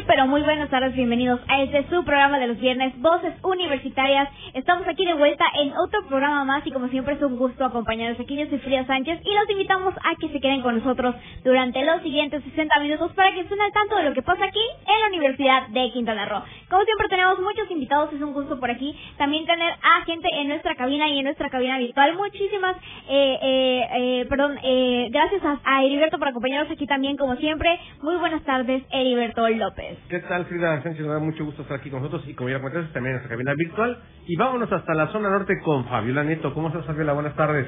Muy, 0.00 0.06
pero 0.06 0.26
muy 0.26 0.40
buenas 0.40 0.70
tardes, 0.70 0.94
bienvenidos 0.94 1.40
a 1.46 1.60
este 1.62 1.84
su 1.90 2.02
programa 2.04 2.38
de 2.38 2.46
los 2.46 2.58
viernes, 2.58 2.98
Voces 3.02 3.34
Universitarias. 3.42 4.30
Estamos 4.54 4.88
aquí 4.88 5.04
de 5.04 5.12
vuelta 5.12 5.44
en 5.60 5.72
otro 5.76 6.06
programa 6.08 6.42
más 6.46 6.66
y 6.66 6.70
como 6.70 6.88
siempre 6.88 7.16
es 7.16 7.22
un 7.22 7.36
gusto 7.36 7.66
acompañarlos 7.66 8.18
aquí. 8.18 8.34
Yo 8.34 8.46
soy 8.46 8.60
Frida 8.60 8.86
Sánchez 8.86 9.20
y 9.22 9.34
los 9.34 9.50
invitamos 9.50 9.92
a 9.96 10.16
que 10.18 10.30
se 10.30 10.40
queden 10.40 10.62
con 10.62 10.78
nosotros 10.78 11.14
durante 11.44 11.84
los 11.84 12.00
siguientes 12.00 12.42
60 12.44 12.80
minutos 12.80 13.12
para 13.12 13.34
que 13.34 13.40
estén 13.40 13.60
al 13.60 13.72
tanto 13.72 13.96
de 13.96 14.04
lo 14.04 14.14
que 14.14 14.22
pasa 14.22 14.42
aquí 14.42 14.62
en 14.86 15.00
la 15.02 15.08
Universidad 15.08 15.68
de 15.68 15.90
Quintana 15.92 16.24
Roo. 16.24 16.44
Como 16.70 16.82
siempre 16.84 17.08
tenemos 17.08 17.38
muchos 17.40 17.70
invitados, 17.70 18.10
es 18.14 18.22
un 18.22 18.32
gusto 18.32 18.58
por 18.58 18.70
aquí 18.70 18.96
también 19.18 19.44
tener 19.44 19.70
a 19.82 20.04
gente 20.06 20.28
en 20.32 20.48
nuestra 20.48 20.76
cabina 20.76 21.08
y 21.08 21.18
en 21.18 21.24
nuestra 21.24 21.50
cabina 21.50 21.76
virtual. 21.76 22.16
Muchísimas, 22.16 22.74
eh, 23.06 23.38
eh, 23.42 23.88
eh, 23.98 24.26
perdón, 24.30 24.58
eh, 24.62 25.08
gracias 25.10 25.44
a, 25.44 25.60
a 25.62 25.84
Heriberto 25.84 26.18
por 26.18 26.28
acompañarnos 26.28 26.72
aquí 26.72 26.86
también 26.86 27.18
como 27.18 27.36
siempre. 27.36 27.78
Muy 28.00 28.16
buenas 28.16 28.42
tardes, 28.44 28.82
Heriberto 28.90 29.46
López. 29.46 29.89
¿Qué 30.08 30.20
tal, 30.20 30.44
Frida 30.46 30.82
Sánchez? 30.82 31.04
Me 31.06 31.12
da 31.12 31.18
mucho 31.18 31.44
gusto 31.44 31.62
estar 31.62 31.78
aquí 31.78 31.90
con 31.90 32.02
nosotros 32.02 32.28
y 32.28 32.34
como 32.34 32.50
ya 32.50 32.58
comentaste, 32.58 32.92
también 32.92 33.16
en 33.16 33.22
nuestra 33.22 33.30
cabina 33.30 33.54
virtual. 33.54 33.98
Y 34.26 34.36
vámonos 34.36 34.70
hasta 34.72 34.94
la 34.94 35.08
zona 35.08 35.30
norte 35.30 35.54
con 35.64 35.84
Fabiola 35.86 36.24
Nieto. 36.24 36.54
¿Cómo 36.54 36.68
estás, 36.68 36.86
Fabiola? 36.86 37.12
Buenas 37.12 37.34
tardes. 37.34 37.66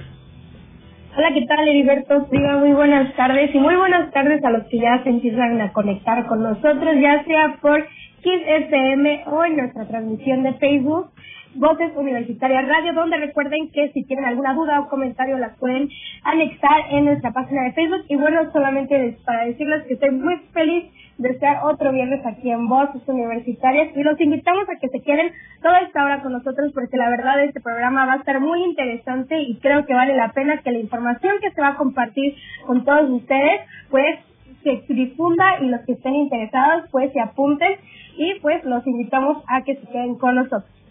Hola, 1.17 1.31
¿qué 1.35 1.45
tal, 1.47 1.69
Heriberto? 1.69 2.27
Frida, 2.27 2.57
muy 2.57 2.73
buenas 2.73 3.15
tardes 3.15 3.55
y 3.55 3.59
muy 3.59 3.77
buenas 3.77 4.11
tardes 4.13 4.43
a 4.45 4.51
los 4.51 4.67
que 4.69 4.79
ya 4.79 5.03
se 5.03 5.11
empiezan 5.11 5.61
a 5.61 5.73
conectar 5.73 6.27
con 6.27 6.43
nosotros, 6.43 6.95
ya 7.01 7.23
sea 7.25 7.59
por 7.61 7.87
Kiss 8.23 8.43
FM 8.47 9.25
o 9.27 9.45
en 9.45 9.57
nuestra 9.57 9.87
transmisión 9.89 10.43
de 10.43 10.55
Facebook. 10.55 11.11
Voces 11.55 11.93
Universitarias 11.97 12.67
Radio, 12.67 12.95
donde 12.95 13.19
recuerden 13.19 13.71
que 13.71 13.91
si 13.93 14.05
tienen 14.05 14.25
alguna 14.25 14.55
duda 14.55 14.81
o 14.81 14.89
comentario 14.89 15.37
las 15.39 15.57
pueden 15.59 15.89
anexar 16.25 16.87
en 16.91 17.05
nuestra 17.05 17.33
página 17.33 17.65
de 17.65 17.73
Facebook. 17.73 18.05
Y 18.09 18.17
bueno, 18.17 18.51
solamente 18.53 19.19
para 19.25 19.45
decirles 19.45 19.85
que 19.85 19.95
estoy 19.95 20.11
muy 20.13 20.37
feliz 20.53 20.85
de 21.19 21.29
estar 21.29 21.59
otro 21.65 21.93
viernes 21.93 22.25
aquí 22.25 22.51
en 22.51 22.69
Voces 22.69 23.03
Universitarias 23.07 23.95
y 23.95 24.03
los 24.03 24.21
invitamos 24.21 24.65
a 24.69 24.79
que 24.81 24.89
se 24.89 25.03
queden 25.03 25.31
toda 25.63 25.81
esta 25.81 26.05
hora 26.05 26.23
con 26.23 26.33
nosotros 26.33 26.73
porque 26.75 26.97
la 26.97 27.11
verdad 27.11 27.45
este 27.45 27.61
programa 27.61 28.07
va 28.07 28.15
a 28.15 28.17
estar 28.17 28.41
muy 28.41 28.65
interesante 28.65 29.39
y 29.41 29.59
creo 29.59 29.85
que 29.85 29.95
vale 29.95 30.17
la 30.17 30.33
pena 30.33 30.63
que 30.63 30.73
la 30.73 30.79
información 30.79 31.35
que 31.41 31.51
se 31.51 31.61
va 31.61 31.69
a 31.69 31.77
compartir 31.77 32.35
con 32.67 32.85
todos 32.85 33.11
ustedes 33.11 33.61
pues 33.91 34.19
se 34.65 34.83
difunda 34.89 35.61
y 35.61 35.67
los 35.67 35.83
que 35.83 35.93
estén 35.93 36.15
interesados 36.15 36.89
pues 36.91 37.13
se 37.13 37.21
apunten 37.21 37.73
y 38.17 38.35
pues 38.41 38.65
los 38.65 38.87
invitamos 38.87 39.45
a 39.49 39.63
que 39.63 39.77
se 39.77 39.87
queden 39.89 40.17
con 40.17 40.35
nosotros. 40.35 40.82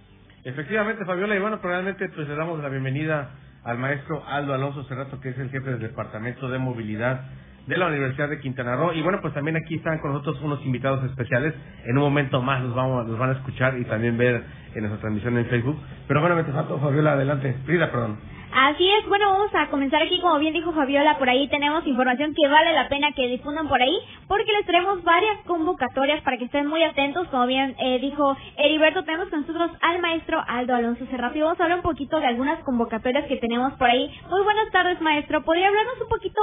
Efectivamente, 0.43 1.05
Fabiola, 1.05 1.35
y 1.35 1.39
bueno, 1.39 1.61
probablemente 1.61 2.09
pues 2.09 2.27
le 2.27 2.35
damos 2.35 2.61
la 2.61 2.69
bienvenida 2.69 3.29
al 3.63 3.77
maestro 3.77 4.23
Aldo 4.27 4.55
Alonso 4.55 4.83
Cerrato, 4.85 5.19
que 5.19 5.29
es 5.29 5.37
el 5.37 5.51
jefe 5.51 5.69
del 5.69 5.79
Departamento 5.79 6.49
de 6.49 6.57
Movilidad 6.57 7.21
de 7.67 7.77
la 7.77 7.87
Universidad 7.87 8.27
de 8.27 8.39
Quintana 8.39 8.75
Roo. 8.75 8.93
Y 8.93 9.03
bueno, 9.03 9.19
pues 9.21 9.35
también 9.35 9.55
aquí 9.55 9.75
están 9.75 9.99
con 9.99 10.13
nosotros 10.13 10.41
unos 10.41 10.65
invitados 10.65 11.03
especiales. 11.05 11.53
En 11.85 11.95
un 11.97 12.03
momento 12.03 12.41
más 12.41 12.63
los, 12.63 12.73
vamos, 12.73 13.07
los 13.07 13.19
van 13.19 13.29
a 13.29 13.33
escuchar 13.33 13.77
y 13.77 13.85
también 13.85 14.17
ver 14.17 14.43
en 14.73 14.81
nuestra 14.81 14.99
transmisión 14.99 15.37
en 15.37 15.45
Facebook. 15.45 15.79
Pero 16.07 16.21
bueno, 16.21 16.35
mientras 16.35 16.65
Fabiola, 16.65 17.13
adelante. 17.13 17.55
Frida, 17.65 17.91
perdón. 17.91 18.17
Así 18.53 18.85
es, 18.85 19.07
bueno, 19.07 19.31
vamos 19.31 19.55
a 19.55 19.67
comenzar 19.69 20.01
aquí, 20.01 20.19
como 20.19 20.37
bien 20.37 20.53
dijo 20.53 20.73
Fabiola, 20.73 21.17
por 21.17 21.29
ahí 21.29 21.47
tenemos 21.47 21.87
información 21.87 22.35
que 22.35 22.49
vale 22.49 22.73
la 22.73 22.89
pena 22.89 23.13
que 23.13 23.29
difundan 23.29 23.69
por 23.69 23.81
ahí, 23.81 23.97
porque 24.27 24.51
les 24.51 24.65
traemos 24.65 25.01
varias 25.03 25.37
convocatorias 25.45 26.21
para 26.21 26.37
que 26.37 26.45
estén 26.45 26.67
muy 26.67 26.83
atentos, 26.83 27.29
como 27.29 27.47
bien 27.47 27.75
eh, 27.79 27.99
dijo 27.99 28.35
Heriberto, 28.57 29.05
tenemos 29.05 29.29
con 29.29 29.41
nosotros 29.41 29.71
al 29.81 30.01
maestro 30.01 30.43
Aldo 30.45 30.75
Alonso 30.75 31.05
Cerrato 31.05 31.37
y 31.37 31.41
vamos 31.41 31.61
a 31.61 31.63
hablar 31.63 31.77
un 31.77 31.83
poquito 31.83 32.19
de 32.19 32.27
algunas 32.27 32.61
convocatorias 32.65 33.25
que 33.27 33.37
tenemos 33.37 33.71
por 33.73 33.89
ahí. 33.89 34.11
Muy 34.29 34.43
buenas 34.43 34.69
tardes, 34.71 34.99
maestro, 34.99 35.43
¿podría 35.43 35.69
hablarnos 35.69 36.01
un 36.01 36.09
poquito 36.09 36.41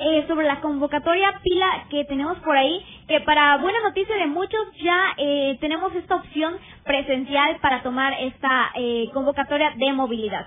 eh, 0.00 0.24
sobre 0.28 0.46
la 0.46 0.60
convocatoria 0.62 1.40
pila 1.42 1.84
que 1.90 2.06
tenemos 2.06 2.38
por 2.38 2.56
ahí? 2.56 2.82
Que 3.06 3.20
para 3.20 3.58
buena 3.58 3.80
noticia 3.82 4.16
de 4.16 4.26
muchos 4.26 4.60
ya 4.82 5.12
eh, 5.18 5.58
tenemos 5.60 5.94
esta 5.94 6.14
opción 6.16 6.54
presencial 6.84 7.58
para 7.60 7.82
tomar 7.82 8.14
esta 8.18 8.70
eh, 8.76 9.10
convocatoria 9.12 9.74
de 9.76 9.92
movilidad. 9.92 10.46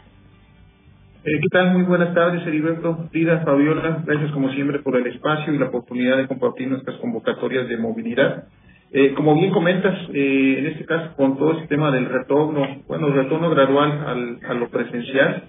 Eh, 1.25 1.39
¿Qué 1.39 1.47
tal? 1.51 1.71
Muy 1.71 1.83
buenas 1.83 2.13
tardes, 2.13 2.45
Heriberto, 2.45 3.07
Frida, 3.09 3.45
Fabiola. 3.45 4.03
Gracias 4.05 4.29
como 4.31 4.51
siempre 4.51 4.79
por 4.79 4.97
el 4.97 5.07
espacio 5.07 5.53
y 5.53 5.57
la 5.57 5.67
oportunidad 5.67 6.17
de 6.17 6.27
compartir 6.27 6.67
nuestras 6.67 6.97
convocatorias 6.97 7.69
de 7.69 7.77
movilidad. 7.77 8.43
Eh, 8.91 9.13
como 9.13 9.33
bien 9.33 9.51
comentas, 9.51 9.97
eh, 10.13 10.55
en 10.59 10.65
este 10.65 10.83
caso 10.83 11.15
con 11.15 11.37
todo 11.37 11.53
este 11.53 11.67
tema 11.67 11.91
del 11.91 12.07
retorno, 12.07 12.83
bueno, 12.89 13.07
el 13.07 13.13
retorno 13.13 13.49
gradual 13.51 14.03
al, 14.05 14.39
a 14.45 14.53
lo 14.53 14.69
presencial, 14.69 15.45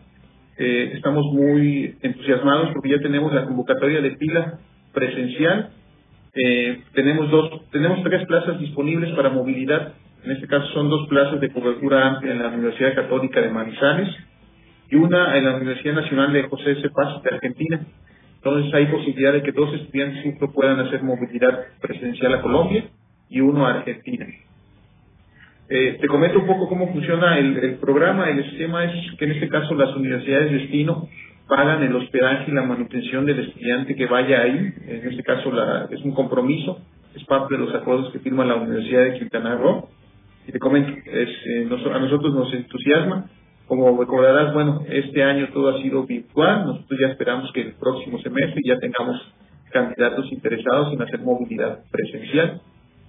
eh, 0.59 0.93
estamos 0.95 1.25
muy 1.33 1.97
entusiasmados 2.03 2.71
porque 2.73 2.91
ya 2.91 3.01
tenemos 3.01 3.33
la 3.33 3.45
convocatoria 3.45 4.01
de 4.01 4.13
pila 4.13 4.61
presencial. 4.93 5.71
Tenemos 6.95 7.31
dos, 7.33 7.69
tenemos 7.73 8.01
tres 8.05 8.25
plazas 8.27 8.61
disponibles 8.61 9.11
para 9.17 9.31
movilidad. 9.31 9.95
En 10.23 10.31
este 10.31 10.47
caso 10.47 10.67
son 10.69 10.89
dos 10.89 11.09
plazas 11.09 11.41
de 11.41 11.51
cobertura 11.51 12.07
amplia 12.07 12.33
en 12.33 12.43
la 12.43 12.49
Universidad 12.49 12.95
Católica 12.95 13.41
de 13.41 13.51
Manizales 13.51 14.09
y 14.95 14.97
una 14.97 15.37
en 15.37 15.45
la 15.45 15.57
Universidad 15.57 15.95
Nacional 15.95 16.33
de 16.33 16.45
José 16.45 16.71
S. 16.71 16.89
Paz 16.91 17.21
de 17.25 17.35
Argentina. 17.35 17.81
Entonces 18.37 18.73
hay 18.75 18.87
posibilidad 18.87 19.33
de 19.33 19.43
que 19.43 19.51
dos 19.51 19.75
estudiantes 19.75 20.23
juntos 20.23 20.51
puedan 20.55 20.79
hacer 20.79 21.03
movilidad 21.03 21.65
presencial 21.81 22.35
a 22.35 22.43
Colombia 22.43 22.85
y 23.29 23.41
uno 23.41 23.67
a 23.67 23.75
Argentina. 23.75 24.27
Eh, 25.69 25.99
te 26.01 26.07
comento 26.07 26.39
un 26.39 26.47
poco 26.47 26.69
cómo 26.69 26.93
funciona 26.93 27.39
el, 27.39 27.57
el, 27.57 27.75
programa. 27.77 28.31
El 28.31 28.39
esquema 28.41 28.85
es 28.85 29.17
que 29.19 29.25
en 29.25 29.33
este 29.33 29.49
caso 29.49 29.75
las 29.75 29.97
universidades 29.97 30.53
de 30.53 30.59
destino 30.59 31.09
pagan 31.49 31.83
el 31.83 31.97
hospedaje 31.97 32.53
y 32.53 32.55
la 32.55 32.63
manutención 32.63 33.27
del 33.27 33.41
estudiante 33.41 33.97
que 33.97 34.07
vaya 34.07 34.43
ahí. 34.43 34.75
En 34.87 35.09
este 35.11 35.25
caso 35.25 35.51
la, 35.51 35.89
es 35.91 36.03
un 36.03 36.13
compromiso, 36.13 36.79
es 37.17 37.25
parte 37.25 37.55
de 37.55 37.65
los 37.65 37.75
acuerdos 37.75 38.13
que 38.13 38.21
firma 38.21 38.45
la 38.45 38.57
Universidad 38.57 39.05
de 39.05 39.19
Quintana 39.19 39.57
Roo. 39.57 39.89
Y 40.47 40.53
te 40.53 40.59
comento, 40.61 40.93
es, 41.05 41.29
eh, 41.47 41.67
nos, 41.69 41.85
a 41.85 41.99
nosotros 41.99 42.33
nos 42.33 42.53
entusiasma 42.53 43.27
como 43.67 43.99
recordarás, 43.99 44.53
bueno, 44.53 44.83
este 44.89 45.23
año 45.23 45.49
todo 45.53 45.75
ha 45.75 45.83
sido 45.83 46.05
virtual. 46.05 46.67
Nosotros 46.67 47.01
ya 47.01 47.09
esperamos 47.09 47.51
que 47.53 47.63
el 47.63 47.75
próximo 47.75 48.19
semestre 48.19 48.61
ya 48.65 48.79
tengamos 48.79 49.21
candidatos 49.71 50.31
interesados 50.31 50.93
en 50.93 51.03
hacer 51.03 51.21
movilidad 51.21 51.81
presencial, 51.91 52.61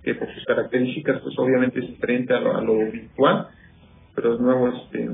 que 0.03 0.15
por 0.15 0.33
sus 0.33 0.43
características, 0.45 1.21
pues 1.21 1.37
obviamente 1.37 1.79
es 1.79 1.87
diferente 1.87 2.33
a 2.33 2.39
lo, 2.39 2.55
a 2.57 2.61
lo 2.61 2.77
virtual, 2.91 3.47
pero 4.15 4.37
de 4.37 4.43
nuevo 4.43 4.67
este, 4.69 5.09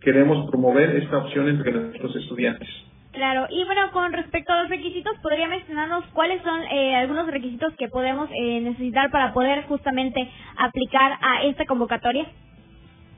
queremos 0.00 0.48
promover 0.50 0.96
esta 0.96 1.18
opción 1.18 1.48
entre 1.48 1.72
nuestros 1.72 2.14
estudiantes. 2.16 2.68
Claro, 3.12 3.46
y 3.48 3.64
bueno, 3.64 3.92
con 3.92 4.12
respecto 4.12 4.52
a 4.52 4.62
los 4.62 4.70
requisitos, 4.70 5.16
¿podría 5.22 5.48
mencionarnos 5.48 6.04
cuáles 6.12 6.42
son 6.42 6.62
eh, 6.64 6.96
algunos 6.96 7.28
requisitos 7.28 7.72
que 7.78 7.88
podemos 7.88 8.28
eh, 8.32 8.60
necesitar 8.60 9.10
para 9.10 9.32
poder 9.32 9.64
justamente 9.64 10.28
aplicar 10.56 11.12
a 11.22 11.44
esta 11.44 11.64
convocatoria? 11.64 12.26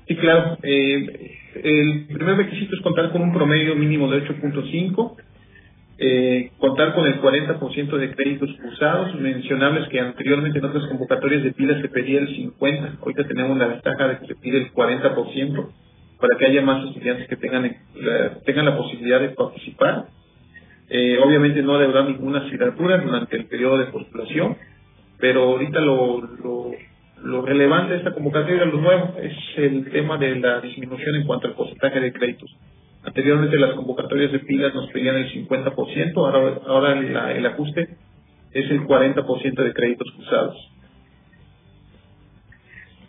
Sí, 0.06 0.16
claro. 0.16 0.56
Eh, 0.62 1.36
el 1.64 2.06
primer 2.06 2.36
requisito 2.36 2.76
es 2.76 2.82
contar 2.82 3.10
con 3.10 3.22
un 3.22 3.32
promedio 3.32 3.74
mínimo 3.74 4.08
de 4.10 4.24
8.5, 4.24 5.16
eh, 5.98 6.50
contar 6.58 6.94
con 6.94 7.06
el 7.06 7.20
40% 7.20 7.96
de 7.96 8.14
créditos 8.14 8.50
cursados, 8.62 9.14
mencionables 9.16 9.88
que 9.88 9.98
anteriormente 9.98 10.58
en 10.58 10.64
otras 10.64 10.86
convocatorias 10.86 11.42
de 11.42 11.52
pilas 11.52 11.80
se 11.80 11.88
pedía 11.88 12.20
el 12.20 12.28
50%, 12.28 12.98
ahorita 13.00 13.26
tenemos 13.26 13.58
la 13.58 13.66
ventaja 13.68 14.08
de 14.08 14.18
que 14.18 14.26
se 14.26 14.34
pide 14.36 14.58
el 14.58 14.72
40% 14.72 15.70
para 16.20 16.38
que 16.38 16.46
haya 16.46 16.62
más 16.62 16.86
estudiantes 16.86 17.26
que 17.28 17.36
tengan, 17.36 17.76
la, 17.94 18.40
tengan 18.44 18.66
la 18.66 18.76
posibilidad 18.76 19.20
de 19.20 19.30
participar. 19.30 20.06
Eh, 20.88 21.18
obviamente 21.22 21.62
no 21.62 21.74
habrá 21.74 22.04
ninguna 22.04 22.40
asignatura 22.40 22.98
durante 22.98 23.36
el 23.36 23.46
periodo 23.46 23.78
de 23.78 23.86
postulación, 23.86 24.56
pero 25.18 25.42
ahorita 25.44 25.80
lo, 25.80 26.20
lo 26.20 26.70
lo 27.22 27.42
relevante 27.42 27.92
de 27.92 27.98
esta 27.98 28.12
convocatoria, 28.12 28.64
lo 28.64 28.80
nuevo, 28.80 29.14
es 29.20 29.32
el 29.56 29.90
tema 29.90 30.18
de 30.18 30.36
la 30.36 30.60
disminución 30.60 31.16
en 31.16 31.26
cuanto 31.26 31.48
al 31.48 31.54
porcentaje 31.54 32.00
de 32.00 32.12
créditos. 32.12 32.50
Anteriormente 33.04 33.56
las 33.56 33.74
convocatorias 33.74 34.32
de 34.32 34.40
pilas 34.40 34.74
nos 34.74 34.90
pedían 34.90 35.16
el 35.16 35.30
50%, 35.32 36.16
ahora, 36.16 36.60
ahora 36.66 36.94
la, 37.00 37.32
el 37.32 37.46
ajuste 37.46 37.88
es 38.52 38.70
el 38.70 38.80
40% 38.82 39.54
de 39.54 39.72
créditos 39.72 40.08
cruzados. 40.16 40.72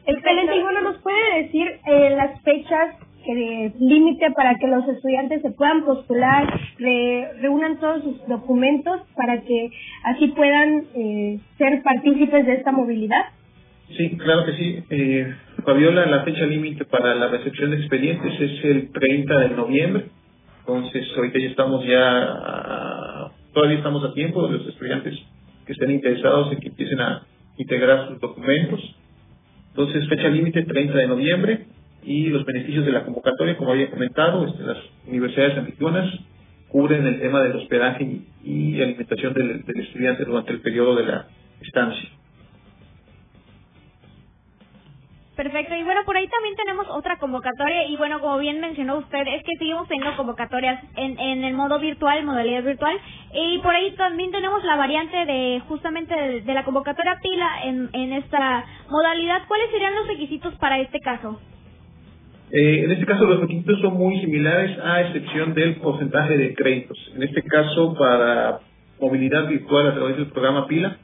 Excelente, 0.05 0.55
y 0.55 0.61
bueno, 0.61 0.81
¿nos 0.81 0.97
puede 1.01 1.43
decir 1.43 1.67
eh, 1.85 2.15
las 2.15 2.41
fechas 2.41 2.95
de 3.25 3.73
límite 3.77 4.31
para 4.31 4.55
que 4.55 4.67
los 4.67 4.87
estudiantes 4.87 5.41
se 5.41 5.51
puedan 5.51 5.83
postular, 5.83 6.47
re, 6.79 7.29
reúnan 7.41 7.77
todos 7.79 8.03
sus 8.03 8.27
documentos 8.27 9.01
para 9.15 9.41
que 9.41 9.69
así 10.05 10.27
puedan 10.27 10.85
eh, 10.95 11.39
ser 11.57 11.81
partícipes 11.83 12.45
de 12.45 12.53
esta 12.53 12.71
movilidad? 12.71 13.25
Sí, 13.95 14.17
claro 14.17 14.45
que 14.45 14.53
sí. 14.53 14.83
Eh, 14.89 15.33
Fabiola, 15.63 16.05
la 16.07 16.23
fecha 16.23 16.45
límite 16.45 16.85
para 16.85 17.15
la 17.15 17.29
recepción 17.29 17.71
de 17.71 17.77
expedientes 17.77 18.33
es 18.39 18.65
el 18.65 18.91
30 18.91 19.39
de 19.39 19.49
noviembre. 19.51 20.05
Entonces, 20.59 21.07
ahorita 21.15 21.39
ya 21.39 21.47
estamos 21.47 21.85
ya, 21.85 23.31
todavía 23.53 23.77
estamos 23.77 24.03
a 24.03 24.13
tiempo 24.13 24.45
de 24.47 24.57
los 24.57 24.67
estudiantes 24.67 25.17
que 25.65 25.71
estén 25.71 25.91
interesados 25.91 26.51
en 26.51 26.59
que 26.59 26.67
empiecen 26.67 26.99
a 26.99 27.23
integrar 27.57 28.09
sus 28.09 28.19
documentos. 28.19 28.81
Entonces, 29.69 30.07
fecha 30.09 30.27
límite 30.27 30.63
30 30.63 30.97
de 30.97 31.07
noviembre 31.07 31.65
y 32.03 32.27
los 32.27 32.45
beneficios 32.45 32.85
de 32.85 32.91
la 32.91 33.05
convocatoria, 33.05 33.55
como 33.55 33.71
había 33.71 33.89
comentado, 33.89 34.45
este, 34.47 34.63
las 34.63 34.77
universidades 35.07 35.57
anfitrionas 35.57 36.13
cubren 36.67 37.05
el 37.05 37.21
tema 37.21 37.41
del 37.41 37.55
hospedaje 37.55 38.21
y, 38.43 38.81
alimentación 38.81 39.33
del 39.33 39.63
estudiante 39.65 40.25
durante 40.25 40.51
el 40.51 40.59
periodo 40.59 40.95
de 40.95 41.05
la 41.05 41.27
estancia. 41.61 42.09
Perfecto, 45.37 45.75
y 45.75 45.83
bueno, 45.83 46.01
por 46.03 46.17
ahí 46.17 46.27
también 46.27 46.55
tenemos 46.55 46.87
otra 46.89 47.19
convocatoria 47.19 47.85
y 47.87 47.95
bueno, 47.95 48.19
como 48.19 48.39
bien 48.39 48.59
mencionó 48.59 48.97
usted, 48.97 49.21
es 49.27 49.43
que 49.43 49.55
seguimos 49.59 49.87
teniendo 49.87 50.17
convocatorias 50.17 50.83
en, 50.95 51.19
en 51.19 51.43
el 51.43 51.53
modo 51.53 51.79
virtual, 51.79 52.25
modalidad 52.25 52.63
virtual, 52.63 52.97
y 53.35 53.59
por 53.59 53.75
ahí 53.75 53.91
también 53.91 54.31
tenemos 54.31 54.63
la 54.63 54.75
variante 54.75 55.15
de 55.27 55.61
justamente 55.67 56.41
de, 56.41 56.53
la 56.55 56.65
convocatoria 56.65 57.19
pila 57.21 57.49
en, 57.65 57.87
en 57.93 58.13
esta 58.13 58.65
modalidad. 58.89 59.43
¿Cuáles 59.47 59.69
serían 59.69 59.93
los 59.93 60.07
requisitos 60.07 60.55
para 60.55 60.79
este 60.79 60.99
caso? 61.01 61.39
Eh, 62.51 62.85
en 62.85 62.91
este 62.93 63.05
caso 63.05 63.25
los 63.25 63.41
requisitos 63.41 63.79
son 63.79 63.93
muy 63.93 64.19
similares 64.21 64.75
a 64.83 65.01
excepción 65.01 65.53
del 65.53 65.75
porcentaje 65.75 66.35
de 66.35 66.55
créditos. 66.55 66.97
En 67.15 67.21
este 67.21 67.43
caso, 67.43 67.93
para 67.93 68.61
movilidad 68.99 69.47
virtual 69.47 69.85
a 69.85 69.93
través 69.93 70.17
del 70.17 70.31
programa 70.31 70.65
PILA, 70.65 70.97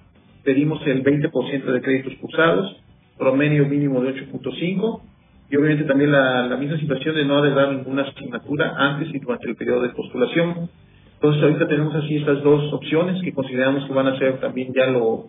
pedimos 0.44 0.82
el 0.88 1.04
20% 1.04 1.66
de 1.66 1.82
créditos 1.82 2.16
cursados 2.16 2.83
promedio 3.18 3.65
mínimo 3.65 4.01
de 4.01 4.15
8.5 4.15 5.01
y 5.50 5.56
obviamente 5.56 5.83
también 5.86 6.12
la, 6.12 6.57
misma 6.60 6.80
situación 6.80 7.15
de 7.15 7.25
no 7.25 7.42
dar 7.42 7.74
ninguna 7.74 8.04
asignatura 8.04 8.74
antes 8.77 9.13
y 9.13 9.19
durante 9.19 9.48
el 9.48 9.56
periodo 9.56 9.81
de 9.81 9.89
postulación. 9.89 10.69
Entonces 11.15 11.44
ahorita 11.44 11.68
tenemos 11.68 11.95
así 11.95 12.18
estas 12.18 12.42
dos 12.42 12.74
opciones 12.74 13.21
que 13.21 13.33
consideramos 13.33 13.86
que 13.86 13.94
van 13.94 14.07
a 14.07 14.18
ser 14.18 14.39
también 14.39 14.74
ya 14.74 14.88
lo, 14.88 15.27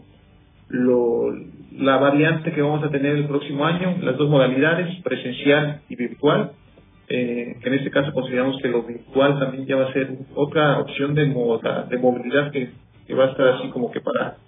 la 1.79 1.99
variante 1.99 2.53
que 2.53 2.63
vamos 2.63 2.83
a 2.85 2.91
tener 2.91 3.17
el 3.17 3.27
próximo 3.27 3.67
año, 3.67 3.97
las 4.01 4.17
dos 4.17 4.31
modalidades, 4.31 5.01
presencial 5.03 5.83
y 5.89 5.97
virtual, 5.97 6.53
eh, 7.09 7.57
en 7.63 7.75
este 7.75 7.91
caso 7.91 8.13
consideramos 8.15 8.57
que 8.63 8.69
lo 8.69 8.83
virtual 8.83 9.39
también 9.39 9.67
ya 9.67 9.77
va 9.77 9.91
a 9.91 9.93
ser 9.93 10.09
otra 10.35 10.79
opción 10.79 11.15
de, 11.15 11.27
de 11.27 11.99
movilidad 11.99 12.51
que 12.51 13.15
va 13.15 13.27
a 13.27 13.31
estar 13.33 13.49
así 13.49 13.69
como 13.69 13.91
que 13.93 14.01
para 14.01 14.39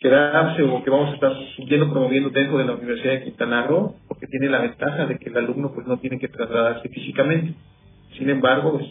quedarse 0.00 0.62
o 0.62 0.82
que 0.82 0.90
vamos 0.90 1.10
a 1.10 1.14
estar 1.14 1.32
siguiendo 1.56 1.90
promoviendo 1.90 2.30
dentro 2.30 2.56
de 2.56 2.64
la 2.64 2.72
Universidad 2.72 3.12
de 3.12 3.24
Quintana 3.24 3.66
Roo, 3.66 3.96
porque 4.08 4.26
tiene 4.26 4.48
la 4.48 4.60
ventaja 4.60 5.04
de 5.06 5.18
que 5.18 5.28
el 5.28 5.36
alumno 5.36 5.72
pues 5.74 5.86
no 5.86 5.98
tiene 5.98 6.18
que 6.18 6.28
trasladarse 6.28 6.88
físicamente. 6.88 7.54
Sin 8.16 8.30
embargo, 8.30 8.78
pues, 8.78 8.88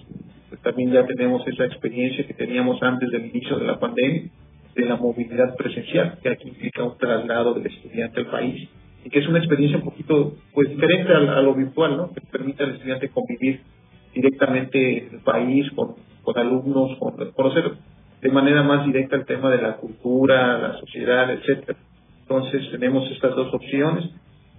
pues, 0.50 0.62
también 0.62 0.92
ya 0.92 1.06
tenemos 1.08 1.46
esa 1.48 1.66
experiencia 1.66 2.26
que 2.28 2.34
teníamos 2.36 2.82
antes 2.84 3.10
del 3.10 3.26
inicio 3.26 3.58
de 3.58 3.66
la 3.66 3.80
pandemia, 3.80 4.30
de 4.76 4.86
la 4.86 4.98
movilidad 4.98 5.56
presencial, 5.58 6.20
que 6.22 6.30
aquí 6.30 6.48
implica 6.48 6.84
un 6.84 6.98
traslado 6.98 7.56
del 7.56 7.66
estudiante 7.66 8.20
al 8.20 8.28
país, 8.28 8.70
y 9.04 9.10
que 9.10 9.20
es 9.20 9.28
una 9.28 9.40
experiencia 9.40 9.80
un 9.80 9.86
poquito 9.86 10.36
pues 10.54 10.70
diferente 10.70 11.12
a, 11.12 11.42
lo 11.42 11.56
virtual, 11.56 11.98
¿no? 11.98 12.14
que 12.14 12.22
permite 12.22 12.64
al 12.64 12.76
estudiante 12.76 13.10
convivir 13.10 13.62
directamente 14.14 15.08
en 15.08 15.16
el 15.16 15.22
país, 15.22 15.72
con, 15.72 15.96
con 16.22 16.38
alumnos, 16.38 16.98
con, 17.00 17.32
conocer 17.32 17.72
de 18.22 18.30
manera 18.30 18.64
más 18.64 18.86
directa 18.86 19.16
el 19.16 19.26
tema 19.26 19.50
de 19.50 19.62
la 19.62 19.78
cultura, 19.78 20.58
la 20.58 20.74
sociedad, 20.80 21.32
etcétera. 21.32 21.78
Entonces 22.22 22.70
tenemos 22.72 23.10
estas 23.12 23.36
dos 23.36 23.54
opciones, 23.54 24.10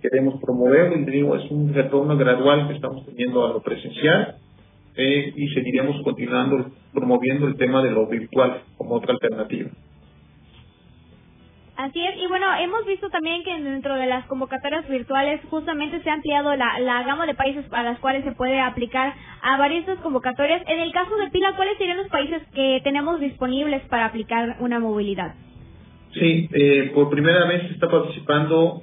queremos 0.03 0.41
promover, 0.41 0.93
y 0.97 1.05
digo, 1.05 1.37
es 1.37 1.51
un 1.51 1.73
retorno 1.73 2.17
gradual 2.17 2.69
que 2.69 2.75
estamos 2.75 3.05
teniendo 3.07 3.47
a 3.47 3.51
lo 3.51 3.61
presencial 3.61 4.37
eh, 4.97 5.33
y 5.37 5.49
seguiremos 5.49 6.03
continuando 6.03 6.71
promoviendo 6.93 7.47
el 7.47 7.57
tema 7.57 7.83
de 7.83 7.91
lo 7.91 8.07
virtual 8.07 8.63
como 8.77 8.97
otra 8.97 9.13
alternativa. 9.13 9.71
Así 11.81 11.99
es, 11.99 12.15
y 12.23 12.27
bueno, 12.27 12.45
hemos 12.61 12.85
visto 12.85 13.09
también 13.09 13.43
que 13.43 13.59
dentro 13.59 13.95
de 13.95 14.05
las 14.05 14.27
convocatorias 14.27 14.87
virtuales 14.87 15.41
justamente 15.49 16.03
se 16.03 16.11
ha 16.11 16.13
ampliado 16.13 16.55
la, 16.55 16.79
la 16.79 17.03
gama 17.05 17.25
de 17.25 17.33
países 17.33 17.65
a 17.71 17.83
las 17.83 17.99
cuales 18.01 18.23
se 18.23 18.33
puede 18.33 18.61
aplicar 18.61 19.15
a 19.41 19.57
varias 19.57 19.87
convocatorias. 20.01 20.61
En 20.67 20.79
el 20.79 20.93
caso 20.93 21.17
de 21.17 21.31
Pila, 21.31 21.55
¿cuáles 21.57 21.79
serían 21.79 21.97
los 21.97 22.09
países 22.09 22.43
que 22.55 22.83
tenemos 22.85 23.19
disponibles 23.19 23.83
para 23.89 24.05
aplicar 24.05 24.59
una 24.61 24.79
movilidad? 24.79 25.35
Sí, 26.13 26.51
eh, 26.53 26.91
por 26.95 27.09
primera 27.09 27.47
vez 27.47 27.71
está 27.71 27.89
participando, 27.89 28.83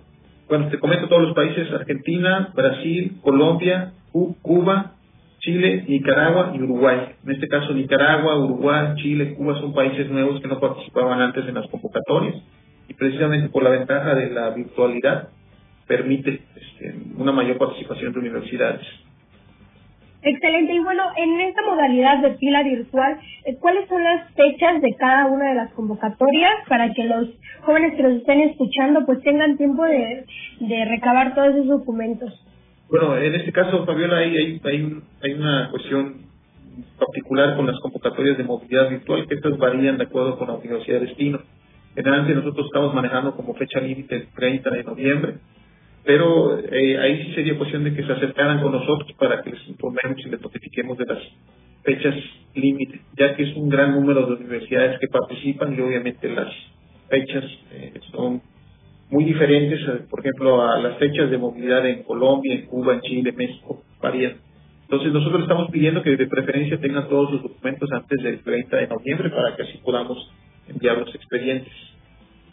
bueno, 0.49 0.69
te 0.69 0.79
comento 0.79 1.07
todos 1.07 1.21
los 1.21 1.35
países, 1.35 1.71
Argentina, 1.71 2.51
Brasil, 2.55 3.19
Colombia, 3.21 3.91
Cuba, 4.41 4.93
Chile, 5.41 5.85
Nicaragua 5.87 6.51
y 6.55 6.63
Uruguay. 6.63 7.09
En 7.23 7.31
este 7.31 7.47
caso, 7.47 7.73
Nicaragua, 7.75 8.39
Uruguay, 8.39 8.95
Chile, 8.95 9.35
Cuba 9.35 9.53
son 9.59 9.75
países 9.75 10.09
nuevos 10.09 10.41
que 10.41 10.47
no 10.47 10.59
participaban 10.59 11.21
antes 11.21 11.47
en 11.47 11.53
las 11.53 11.67
convocatorias 11.67 12.41
y 12.87 12.93
precisamente 12.93 13.49
por 13.49 13.63
la 13.63 13.71
ventaja 13.71 14.15
de 14.15 14.29
la 14.29 14.49
virtualidad 14.51 15.29
permite 15.87 16.41
este, 16.55 16.95
una 17.17 17.31
mayor 17.31 17.57
participación 17.57 18.13
de 18.13 18.19
universidades. 18.19 18.85
Excelente. 20.21 20.73
Y 20.73 20.79
bueno, 20.79 21.03
en 21.15 21.39
esta 21.41 21.61
modalidad 21.61 22.21
de 22.21 22.31
pila 22.31 22.63
virtual, 22.63 23.19
eh, 23.45 23.55
¿cuáles 23.59 23.87
son 23.87 24.03
las 24.03 24.33
fechas 24.33 24.81
de 24.81 24.93
cada 24.97 25.27
una 25.27 25.49
de 25.49 25.55
las 25.55 25.71
convocatorias 25.73 26.53
para 26.67 26.93
que 26.93 27.03
los 27.03 27.29
jóvenes 27.61 27.95
que 27.95 28.03
nos 28.03 28.13
estén 28.13 28.41
escuchando 28.41 29.05
pues 29.05 29.21
tengan 29.21 29.57
tiempo 29.57 29.85
de, 29.85 30.25
de 30.59 30.85
recabar 30.85 31.33
todos 31.35 31.55
esos 31.55 31.67
documentos? 31.67 32.33
Bueno, 32.89 33.17
en 33.17 33.35
este 33.35 33.51
caso, 33.51 33.85
Fabiola, 33.85 34.17
hay, 34.17 34.35
hay, 34.35 34.61
hay, 34.63 35.01
hay 35.21 35.33
una 35.33 35.69
cuestión 35.71 36.27
particular 36.97 37.55
con 37.55 37.67
las 37.67 37.79
convocatorias 37.79 38.37
de 38.37 38.43
movilidad 38.43 38.89
virtual, 38.89 39.27
que 39.27 39.35
estas 39.35 39.57
varían 39.57 39.97
de 39.97 40.05
acuerdo 40.05 40.37
con 40.37 40.47
la 40.47 40.55
universidad 40.55 40.99
de 40.99 41.07
destino. 41.07 41.39
Generalmente 41.97 42.35
nosotros 42.35 42.67
estamos 42.67 42.93
manejando 42.93 43.35
como 43.35 43.55
fecha 43.55 43.79
límite 43.79 44.17
el 44.17 44.27
30 44.27 44.69
de 44.69 44.83
noviembre, 44.83 45.33
pero 46.05 46.59
eh, 46.59 46.99
ahí 46.99 47.23
sí 47.23 47.33
sería 47.33 47.57
cuestión 47.57 47.83
de 47.83 47.95
que 47.95 48.03
se 48.03 48.11
acercaran 48.11 48.61
con 48.61 48.71
nosotros 48.71 49.11
para 49.17 49.41
que 49.41 49.49
les 49.49 49.67
informemos 49.67 50.23
y 50.23 50.29
les 50.29 50.39
notifiquemos 50.39 50.95
de 50.99 51.05
las 51.07 51.17
fechas 51.81 52.13
límite, 52.53 53.01
ya 53.17 53.35
que 53.35 53.49
es 53.49 53.57
un 53.57 53.67
gran 53.67 53.95
número 53.95 54.27
de 54.27 54.33
universidades 54.35 54.99
que 54.99 55.07
participan 55.07 55.73
y 55.75 55.81
obviamente 55.81 56.29
las 56.29 56.53
fechas 57.09 57.43
eh, 57.71 57.93
son 58.11 58.43
muy 59.09 59.23
diferentes, 59.23 59.79
eh, 59.87 60.05
por 60.07 60.19
ejemplo, 60.19 60.61
a 60.69 60.77
las 60.77 60.99
fechas 60.99 61.31
de 61.31 61.37
movilidad 61.39 61.83
en 61.87 62.03
Colombia, 62.03 62.53
en 62.53 62.67
Cuba, 62.67 62.93
en 62.93 63.01
Chile, 63.01 63.31
México, 63.35 63.81
varían. 63.99 64.35
Entonces 64.83 65.11
nosotros 65.11 65.41
estamos 65.41 65.71
pidiendo 65.71 66.03
que 66.03 66.15
de 66.15 66.27
preferencia 66.27 66.79
tengan 66.79 67.09
todos 67.09 67.31
sus 67.31 67.41
documentos 67.41 67.91
antes 67.91 68.21
del 68.21 68.43
30 68.43 68.77
de 68.77 68.87
noviembre 68.87 69.31
para 69.31 69.55
que 69.55 69.63
así 69.63 69.79
podamos 69.79 70.31
enviar 70.69 70.99
los 70.99 71.15
expedientes 71.15 71.73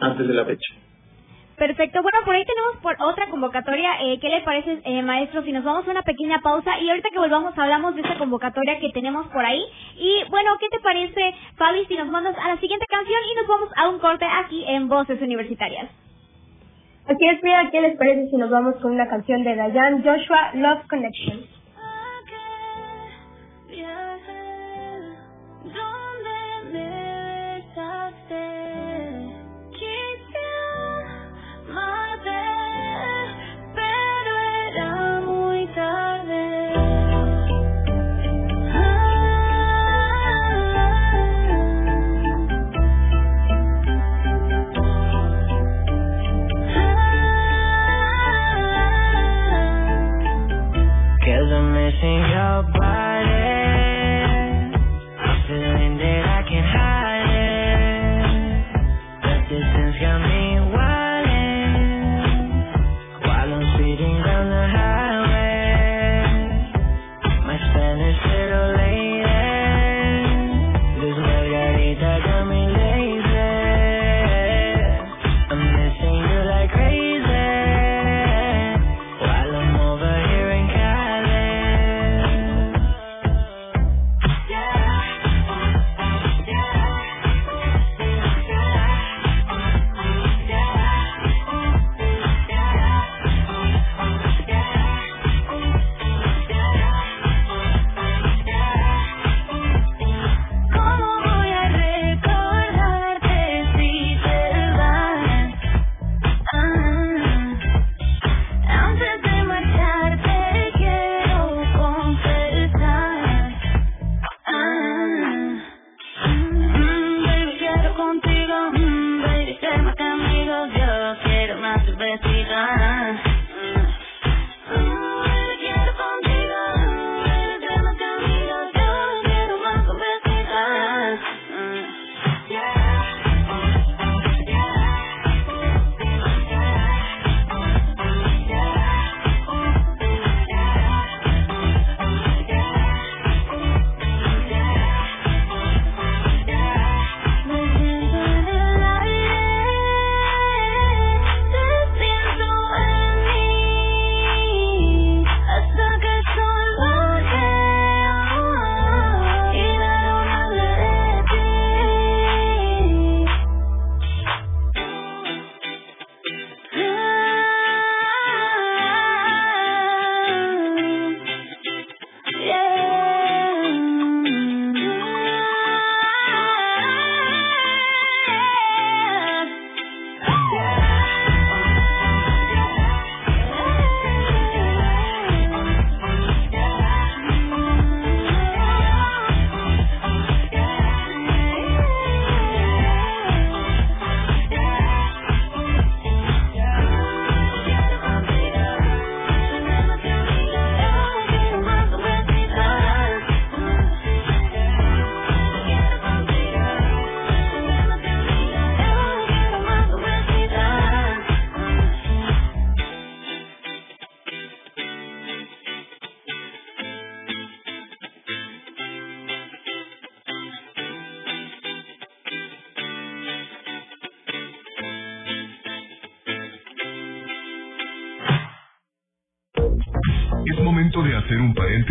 antes 0.00 0.26
de 0.26 0.34
la 0.34 0.44
fecha. 0.44 0.74
Perfecto. 1.56 2.02
Bueno, 2.02 2.18
por 2.24 2.34
ahí 2.34 2.44
tenemos 2.44 2.76
por 2.82 2.96
otra 3.00 3.28
convocatoria. 3.30 3.90
Eh, 4.02 4.18
¿Qué 4.20 4.28
le 4.28 4.40
parece, 4.42 4.80
eh, 4.84 5.02
maestro, 5.02 5.42
si 5.44 5.52
nos 5.52 5.62
vamos 5.62 5.86
a 5.86 5.90
una 5.92 6.02
pequeña 6.02 6.40
pausa 6.40 6.78
y 6.80 6.90
ahorita 6.90 7.10
que 7.10 7.18
volvamos 7.18 7.56
hablamos 7.56 7.94
de 7.94 8.00
esta 8.00 8.18
convocatoria 8.18 8.80
que 8.80 8.90
tenemos 8.90 9.26
por 9.28 9.44
ahí? 9.44 9.62
Y 9.96 10.28
bueno, 10.30 10.56
¿qué 10.58 10.68
te 10.68 10.80
parece, 10.80 11.34
Fabi, 11.56 11.84
si 11.86 11.96
nos 11.96 12.08
mandas 12.08 12.36
a 12.38 12.48
la 12.48 12.58
siguiente 12.58 12.86
canción 12.86 13.20
y 13.30 13.34
nos 13.36 13.46
vamos 13.46 13.70
a 13.76 13.88
un 13.88 14.00
corte 14.00 14.24
aquí 14.24 14.64
en 14.66 14.88
Voces 14.88 15.22
Universitarias? 15.22 15.90
Así 17.06 17.24
es, 17.26 17.42
mira, 17.42 17.70
¿qué 17.70 17.80
les 17.82 17.96
parece 17.98 18.30
si 18.30 18.36
nos 18.36 18.50
vamos 18.50 18.76
con 18.76 18.92
una 18.92 19.08
canción 19.08 19.44
de 19.44 19.54
Dayan 19.54 20.02
Joshua, 20.02 20.52
Love 20.54 20.88
Connection? 20.88 21.53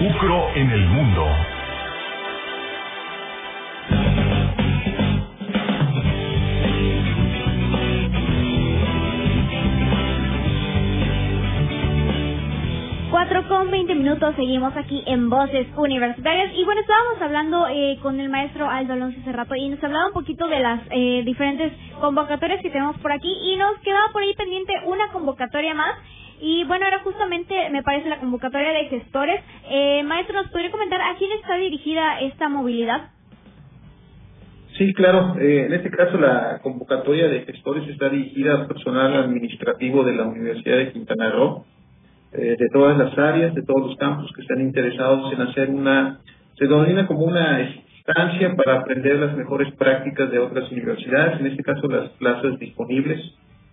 UCRO 0.00 0.48
en 0.54 0.70
el 0.70 0.86
mundo. 0.86 1.26
4 13.10 13.48
con 13.48 13.70
20 13.72 13.94
minutos, 13.96 14.36
seguimos 14.36 14.76
aquí 14.76 15.02
en 15.06 15.28
Voces 15.28 15.66
Universitarias. 15.76 16.52
Y 16.54 16.64
bueno, 16.64 16.80
estábamos 16.80 17.20
hablando 17.20 17.66
eh, 17.68 17.98
con 18.00 18.20
el 18.20 18.28
maestro 18.28 18.70
Aldo 18.70 18.92
Alonso 18.92 19.18
hace 19.20 19.32
rato 19.32 19.56
y 19.56 19.68
nos 19.68 19.82
hablaba 19.82 20.06
un 20.06 20.12
poquito 20.12 20.46
de 20.46 20.60
las 20.60 20.80
eh, 20.90 21.22
diferentes 21.24 21.72
convocatorias 22.00 22.62
que 22.62 22.70
tenemos 22.70 22.96
por 22.98 23.10
aquí 23.10 23.28
y 23.28 23.56
nos 23.56 23.76
quedaba 23.80 24.12
por 24.12 24.22
ahí 24.22 24.32
pendiente 24.34 24.72
una 24.86 25.08
convocatoria 25.08 25.74
más. 25.74 25.96
Y 26.40 26.64
bueno, 26.64 26.86
era 26.86 27.00
justamente, 27.00 27.70
me 27.70 27.82
parece, 27.82 28.08
la 28.08 28.20
convocatoria 28.20 28.70
de 28.70 28.84
gestores. 28.86 29.40
Eh, 29.68 30.02
maestro, 30.04 30.40
¿nos 30.40 30.50
podría 30.50 30.70
comentar 30.70 31.00
a 31.00 31.16
quién 31.18 31.32
está 31.32 31.56
dirigida 31.56 32.20
esta 32.20 32.48
movilidad? 32.48 33.10
Sí, 34.76 34.94
claro. 34.94 35.36
Eh, 35.40 35.66
en 35.66 35.72
este 35.72 35.90
caso, 35.90 36.18
la 36.18 36.60
convocatoria 36.62 37.28
de 37.28 37.40
gestores 37.42 37.88
está 37.88 38.08
dirigida 38.08 38.54
al 38.54 38.68
personal 38.68 39.12
administrativo 39.24 40.04
de 40.04 40.14
la 40.14 40.24
Universidad 40.24 40.76
de 40.76 40.92
Quintana 40.92 41.30
Roo 41.30 41.64
eh, 42.32 42.56
de 42.58 42.68
todas 42.72 42.96
las 42.96 43.16
áreas, 43.18 43.54
de 43.54 43.62
todos 43.62 43.88
los 43.88 43.96
campos 43.96 44.30
que 44.36 44.42
están 44.42 44.60
interesados 44.60 45.32
en 45.32 45.40
hacer 45.40 45.70
una, 45.70 46.20
se 46.56 46.66
denomina 46.66 47.06
como 47.06 47.20
una 47.24 47.60
estancia 47.60 48.54
para 48.54 48.80
aprender 48.80 49.16
las 49.16 49.36
mejores 49.36 49.72
prácticas 49.74 50.30
de 50.30 50.38
otras 50.38 50.70
universidades, 50.70 51.40
en 51.40 51.46
este 51.46 51.62
caso 51.62 51.88
las 51.88 52.10
plazas 52.10 52.58
disponibles. 52.58 53.18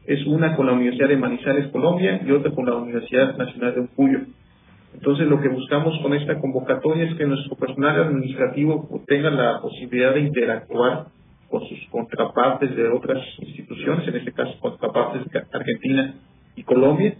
Es 0.06 0.26
una 0.28 0.56
con 0.56 0.68
la 0.68 0.74
Universidad 0.74 1.10
de 1.10 1.18
Manizales, 1.18 1.68
Colombia, 1.72 2.22
y 2.26 2.32
otra 2.32 2.52
con 2.52 2.66
la 2.66 2.76
Universidad 2.76 3.36
Nacional 3.38 3.74
de 3.74 3.82
Uncuyo. 3.82 4.20
Entonces, 4.94 5.28
lo 5.28 5.42
que 5.42 5.50
buscamos 5.50 6.00
con 6.02 6.14
esta 6.14 6.40
convocatoria 6.40 7.06
es 7.06 7.16
que 7.16 7.26
nuestro 7.26 7.56
personal 7.56 8.02
administrativo 8.02 8.88
tenga 9.08 9.30
la 9.30 9.60
posibilidad 9.62 10.14
de 10.14 10.22
interactuar 10.22 11.08
con 11.50 11.62
sus 11.68 11.80
contrapartes 11.90 12.76
de 12.76 12.88
otras 12.90 13.24
instituciones, 13.40 14.08
en 14.08 14.16
este 14.16 14.32
caso 14.32 14.58
contrapartes 14.60 15.26
de 15.26 15.44
Argentina 15.52 16.16
y 16.56 16.64
Colombia, 16.64 17.16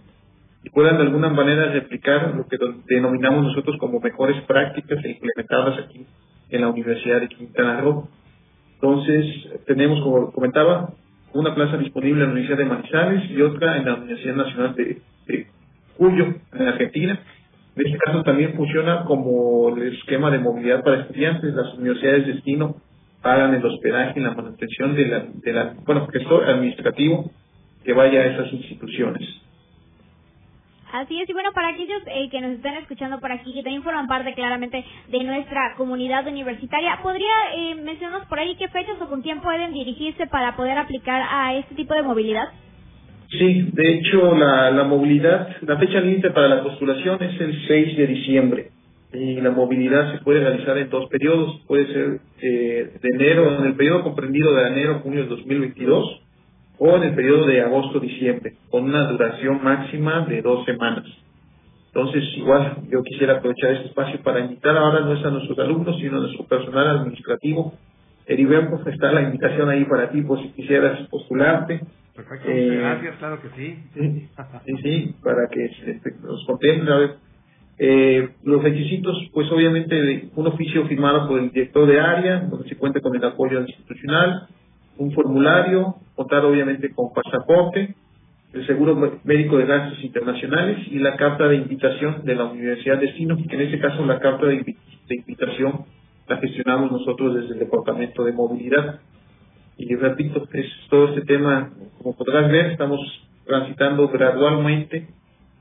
y 0.64 0.70
puedan 0.70 0.96
de 0.96 1.02
alguna 1.04 1.28
manera 1.28 1.70
replicar 1.72 2.34
lo 2.34 2.46
que 2.46 2.56
denominamos 2.86 3.44
nosotros 3.44 3.76
como 3.78 4.00
mejores 4.00 4.40
prácticas 4.42 5.04
implementarlas 5.04 5.78
aquí 5.84 6.06
en 6.50 6.60
la 6.60 6.68
Universidad 6.68 7.20
de 7.20 7.28
Quintana 7.28 7.80
Roo. 7.80 8.08
Entonces, 8.74 9.26
tenemos, 9.66 10.00
como 10.02 10.32
comentaba, 10.32 10.90
una 11.38 11.54
plaza 11.54 11.76
disponible 11.76 12.22
en 12.22 12.28
la 12.28 12.32
Universidad 12.32 12.58
de 12.58 12.64
Manizales 12.64 13.30
y 13.30 13.42
otra 13.42 13.76
en 13.76 13.84
la 13.84 13.94
Universidad 13.94 14.36
Nacional 14.36 14.74
de, 14.74 15.46
Cuyo, 15.96 16.34
en 16.52 16.68
Argentina. 16.68 17.18
En 17.74 17.86
este 17.86 17.98
caso 17.98 18.22
también 18.22 18.54
funciona 18.54 19.04
como 19.04 19.74
el 19.76 19.94
esquema 19.94 20.30
de 20.30 20.38
movilidad 20.38 20.82
para 20.82 21.02
estudiantes. 21.02 21.54
Las 21.54 21.74
universidades 21.74 22.26
de 22.26 22.32
destino 22.34 22.76
pagan 23.22 23.54
el 23.54 23.64
hospedaje 23.64 24.20
y 24.20 24.22
la 24.22 24.34
manutención 24.34 24.94
de 24.94 25.06
la, 25.06 25.26
de 25.32 25.52
la 25.52 25.74
bueno, 25.86 26.06
gestor 26.08 26.44
administrativo 26.48 27.30
que 27.84 27.92
vaya 27.92 28.20
a 28.20 28.26
esas 28.26 28.52
instituciones. 28.52 29.22
Así 30.96 31.20
es, 31.20 31.28
y 31.28 31.32
bueno, 31.34 31.50
para 31.52 31.68
aquellos 31.68 32.00
eh, 32.06 32.30
que 32.30 32.40
nos 32.40 32.52
están 32.52 32.74
escuchando 32.76 33.20
por 33.20 33.30
aquí, 33.30 33.52
que 33.52 33.62
también 33.62 33.82
forman 33.82 34.06
parte 34.06 34.32
claramente 34.32 34.82
de 35.08 35.24
nuestra 35.24 35.74
comunidad 35.76 36.26
universitaria, 36.26 37.00
¿podría 37.02 37.34
eh, 37.54 37.74
mencionarnos 37.74 38.26
por 38.28 38.38
ahí 38.38 38.56
qué 38.56 38.66
fechas 38.68 38.96
o 39.02 39.06
con 39.06 39.20
quién 39.20 39.42
pueden 39.42 39.74
dirigirse 39.74 40.26
para 40.26 40.56
poder 40.56 40.78
aplicar 40.78 41.22
a 41.30 41.54
este 41.54 41.74
tipo 41.74 41.92
de 41.92 42.00
movilidad? 42.00 42.48
Sí, 43.28 43.68
de 43.74 43.92
hecho, 43.92 44.34
la, 44.36 44.70
la 44.70 44.84
movilidad, 44.84 45.56
la 45.60 45.76
fecha 45.76 46.00
límite 46.00 46.30
para 46.30 46.48
la 46.48 46.62
postulación 46.62 47.22
es 47.22 47.38
el 47.42 47.66
6 47.66 47.96
de 47.98 48.06
diciembre 48.06 48.70
y 49.12 49.38
la 49.42 49.50
movilidad 49.50 50.12
se 50.12 50.24
puede 50.24 50.40
realizar 50.40 50.78
en 50.78 50.88
dos 50.88 51.10
periodos, 51.10 51.60
puede 51.66 51.92
ser 51.92 52.20
eh, 52.40 52.90
de 53.02 53.08
enero, 53.10 53.58
en 53.58 53.66
el 53.66 53.76
periodo 53.76 54.02
comprendido 54.02 54.54
de 54.54 54.68
enero 54.68 54.94
a 54.94 54.98
junio 55.00 55.24
de 55.24 55.28
2022 55.28 56.22
o 56.78 56.96
en 56.96 57.02
el 57.04 57.14
periodo 57.14 57.46
de 57.46 57.62
agosto-diciembre, 57.62 58.54
con 58.70 58.84
una 58.84 59.10
duración 59.10 59.62
máxima 59.62 60.26
de 60.26 60.42
dos 60.42 60.64
semanas. 60.64 61.04
Entonces, 61.88 62.24
igual, 62.36 62.76
yo 62.90 63.02
quisiera 63.02 63.38
aprovechar 63.38 63.72
este 63.72 63.86
espacio 63.86 64.22
para 64.22 64.40
invitar 64.40 64.76
ahora 64.76 65.00
no 65.00 65.14
es 65.14 65.24
a 65.24 65.30
nuestros 65.30 65.58
alumnos, 65.58 65.96
sino 65.98 66.18
a 66.18 66.20
nuestro 66.20 66.44
personal 66.44 66.88
administrativo. 66.98 67.72
Heriberto, 68.26 68.88
está 68.90 69.12
la 69.12 69.22
invitación 69.22 69.70
ahí 69.70 69.84
para 69.86 70.10
ti, 70.10 70.20
por 70.20 70.42
si 70.42 70.48
quisieras 70.50 71.00
postularte. 71.08 71.80
Perfecto, 72.14 72.48
eh, 72.50 72.76
gracias, 72.76 73.16
claro 73.16 73.40
que 73.40 73.48
sí. 73.56 73.78
Sí, 73.94 74.28
sí, 74.82 75.14
para 75.22 75.48
que 75.48 75.64
este, 75.64 76.12
nos 76.22 76.44
contemplen. 76.44 77.12
Eh, 77.78 78.30
los 78.42 78.62
requisitos, 78.62 79.16
pues 79.32 79.50
obviamente, 79.52 80.30
un 80.34 80.46
oficio 80.46 80.86
firmado 80.86 81.28
por 81.28 81.38
el 81.40 81.50
director 81.50 81.86
de 81.86 82.00
área, 82.00 82.40
donde 82.40 82.68
se 82.68 82.76
cuenta 82.76 83.00
con 83.00 83.14
el 83.16 83.24
apoyo 83.24 83.60
institucional, 83.60 84.48
un 84.98 85.12
formulario, 85.12 85.96
contar 86.14 86.44
obviamente 86.44 86.90
con 86.94 87.12
pasaporte, 87.12 87.94
el 88.52 88.66
seguro 88.66 88.96
médico 89.24 89.58
de 89.58 89.66
gastos 89.66 90.02
internacionales 90.02 90.78
y 90.90 90.98
la 90.98 91.16
carta 91.16 91.46
de 91.46 91.56
invitación 91.56 92.24
de 92.24 92.34
la 92.34 92.44
Universidad 92.44 92.98
de 92.98 93.12
que 93.12 93.54
en 93.54 93.60
este 93.60 93.78
caso 93.78 94.04
la 94.06 94.18
carta 94.18 94.46
de, 94.46 94.64
invitación 95.08 95.84
la 96.26 96.38
gestionamos 96.38 96.90
nosotros 96.90 97.34
desde 97.34 97.54
el 97.54 97.58
Departamento 97.60 98.24
de 98.24 98.32
Movilidad. 98.32 99.00
Y 99.76 99.94
repito, 99.94 100.48
es 100.52 100.66
todo 100.88 101.08
este 101.10 101.22
tema, 101.22 101.70
como 101.98 102.16
podrás 102.16 102.50
ver, 102.50 102.72
estamos 102.72 103.00
transitando 103.46 104.08
gradualmente 104.08 105.06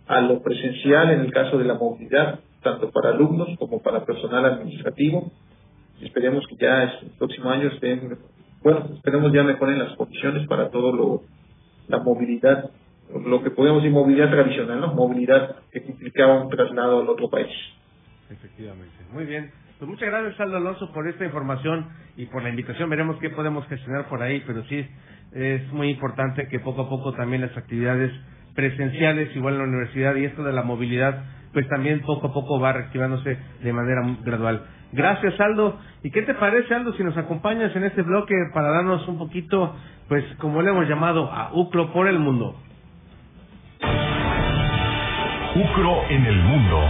a 0.07 0.21
lo 0.21 0.41
presencial 0.41 1.11
en 1.11 1.21
el 1.21 1.31
caso 1.31 1.57
de 1.57 1.65
la 1.65 1.73
movilidad, 1.73 2.39
tanto 2.63 2.89
para 2.91 3.09
alumnos 3.09 3.49
como 3.59 3.81
para 3.81 4.05
personal 4.05 4.45
administrativo. 4.45 5.31
Esperemos 6.01 6.45
que 6.47 6.55
ya 6.55 6.83
el 6.83 7.11
próximo 7.17 7.49
año 7.49 7.67
estén 7.69 8.17
bueno, 8.65 8.89
esperemos 8.95 9.31
ya 9.31 9.43
mejoren 9.43 9.77
las 9.77 9.95
condiciones 9.95 10.47
para 10.47 10.71
todo 10.71 10.91
lo, 10.91 11.21
la 11.87 11.99
movilidad, 11.99 12.71
lo 13.13 13.43
que 13.43 13.51
podemos 13.51 13.83
decir 13.83 13.93
movilidad 13.93 14.31
tradicional, 14.31 14.81
¿no? 14.81 14.95
Movilidad 14.95 15.57
que 15.71 15.83
implicaba 15.87 16.41
un 16.41 16.49
traslado 16.49 17.01
al 17.01 17.07
otro 17.07 17.29
país. 17.29 17.53
Efectivamente. 18.27 18.95
Muy 19.13 19.25
bien. 19.25 19.51
Pues 19.77 19.87
muchas 19.87 20.09
gracias, 20.09 20.39
Aldo 20.39 20.57
Alonso, 20.57 20.91
por 20.93 21.07
esta 21.07 21.25
información 21.25 21.89
y 22.17 22.25
por 22.25 22.41
la 22.41 22.49
invitación. 22.49 22.89
Veremos 22.89 23.17
qué 23.19 23.29
podemos 23.29 23.67
gestionar 23.67 24.09
por 24.09 24.23
ahí, 24.23 24.41
pero 24.47 24.63
sí 24.63 24.83
es 25.33 25.71
muy 25.71 25.89
importante 25.89 26.47
que 26.47 26.59
poco 26.59 26.81
a 26.81 26.89
poco 26.89 27.13
también 27.13 27.43
las 27.43 27.55
actividades 27.55 28.11
presenciales, 28.55 29.35
igual 29.35 29.55
en 29.55 29.59
la 29.59 29.67
universidad, 29.67 30.15
y 30.15 30.25
esto 30.25 30.43
de 30.43 30.53
la 30.53 30.63
movilidad, 30.63 31.23
pues 31.53 31.67
también 31.69 32.01
poco 32.01 32.27
a 32.27 32.33
poco 32.33 32.59
va 32.59 32.73
reactivándose 32.73 33.37
de 33.61 33.73
manera 33.73 34.01
gradual. 34.23 34.65
Gracias, 34.95 35.37
Aldo. 35.41 35.77
¿Y 36.03 36.11
qué 36.11 36.21
te 36.21 36.33
parece, 36.35 36.73
Aldo, 36.73 36.93
si 36.93 37.03
nos 37.03 37.17
acompañas 37.17 37.75
en 37.75 37.83
este 37.83 38.01
bloque 38.01 38.33
para 38.53 38.69
darnos 38.69 39.05
un 39.09 39.17
poquito, 39.17 39.75
pues, 40.07 40.23
como 40.37 40.61
le 40.61 40.69
hemos 40.69 40.87
llamado, 40.87 41.29
a 41.31 41.51
UCRO 41.53 41.91
por 41.91 42.07
el 42.07 42.17
mundo? 42.17 42.55
UCRO 45.53 46.03
en 46.09 46.25
el 46.25 46.35
mundo. 46.37 46.81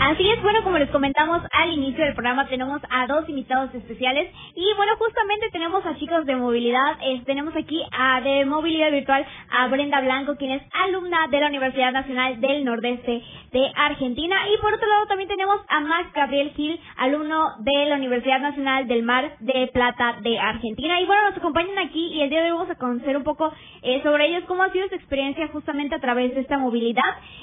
Así 0.00 0.30
es, 0.30 0.37
bueno, 0.42 0.62
como 0.64 0.78
les 0.78 0.90
comentamos 0.90 1.42
al 1.52 1.72
inicio 1.72 2.04
del 2.04 2.14
programa, 2.14 2.48
tenemos 2.48 2.80
a 2.90 3.06
dos 3.06 3.28
invitados 3.28 3.74
especiales. 3.74 4.32
Y 4.54 4.64
bueno, 4.76 4.96
justamente 4.96 5.50
tenemos 5.50 5.84
a 5.84 5.96
chicos 5.96 6.26
de 6.26 6.36
movilidad, 6.36 6.98
tenemos 7.26 7.54
aquí 7.54 7.82
a 7.92 8.20
de 8.20 8.44
movilidad 8.46 8.90
virtual 8.90 9.26
a 9.50 9.68
Brenda 9.68 10.00
Blanco, 10.00 10.36
quien 10.36 10.52
es 10.52 10.62
alumna 10.72 11.28
de 11.28 11.40
la 11.40 11.48
Universidad 11.48 11.92
Nacional 11.92 12.40
del 12.40 12.64
Nordeste 12.64 13.22
de 13.52 13.72
Argentina. 13.76 14.36
Y 14.52 14.58
por 14.60 14.74
otro 14.74 14.88
lado 14.88 15.06
también 15.06 15.28
tenemos 15.28 15.60
a 15.68 15.80
Max 15.80 16.12
Gabriel 16.14 16.52
Gil, 16.54 16.80
alumno 16.96 17.56
de 17.60 17.86
la 17.86 17.96
Universidad 17.96 18.40
Nacional 18.40 18.88
del 18.88 19.02
Mar 19.02 19.36
de 19.40 19.68
Plata 19.68 20.16
de 20.22 20.38
Argentina. 20.38 21.00
Y 21.00 21.06
bueno, 21.06 21.28
nos 21.28 21.38
acompañan 21.38 21.78
aquí 21.78 22.14
y 22.14 22.22
el 22.22 22.30
día 22.30 22.42
de 22.42 22.50
hoy 22.50 22.58
vamos 22.58 22.70
a 22.70 22.78
conocer 22.78 23.16
un 23.16 23.24
poco 23.24 23.52
eh, 23.82 24.00
sobre 24.02 24.28
ellos, 24.28 24.44
cómo 24.48 24.62
ha 24.62 24.72
sido 24.72 24.88
su 24.88 24.94
experiencia 24.94 25.48
justamente 25.48 25.94
a 25.94 26.00
través 26.00 26.34
de 26.34 26.40
esta 26.40 26.58
movilidad. 26.58 27.02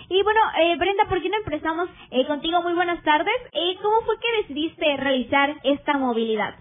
Y 0.10 0.22
bueno, 0.24 0.40
eh, 0.62 0.76
Brenda, 0.78 1.06
¿por 1.08 1.22
qué 1.22 1.30
no 1.30 1.38
empezamos 1.38 1.90
eh, 2.12 2.26
contigo? 2.26 2.56
muy 2.66 2.74
buenas 2.74 2.85
tardes. 3.04 3.34
Eh, 3.52 3.78
¿Cómo 3.82 4.02
fue 4.02 4.16
que 4.20 4.42
decidiste 4.44 4.98
realizar 4.98 5.56
esta 5.64 5.98
movilidad? 5.98 6.56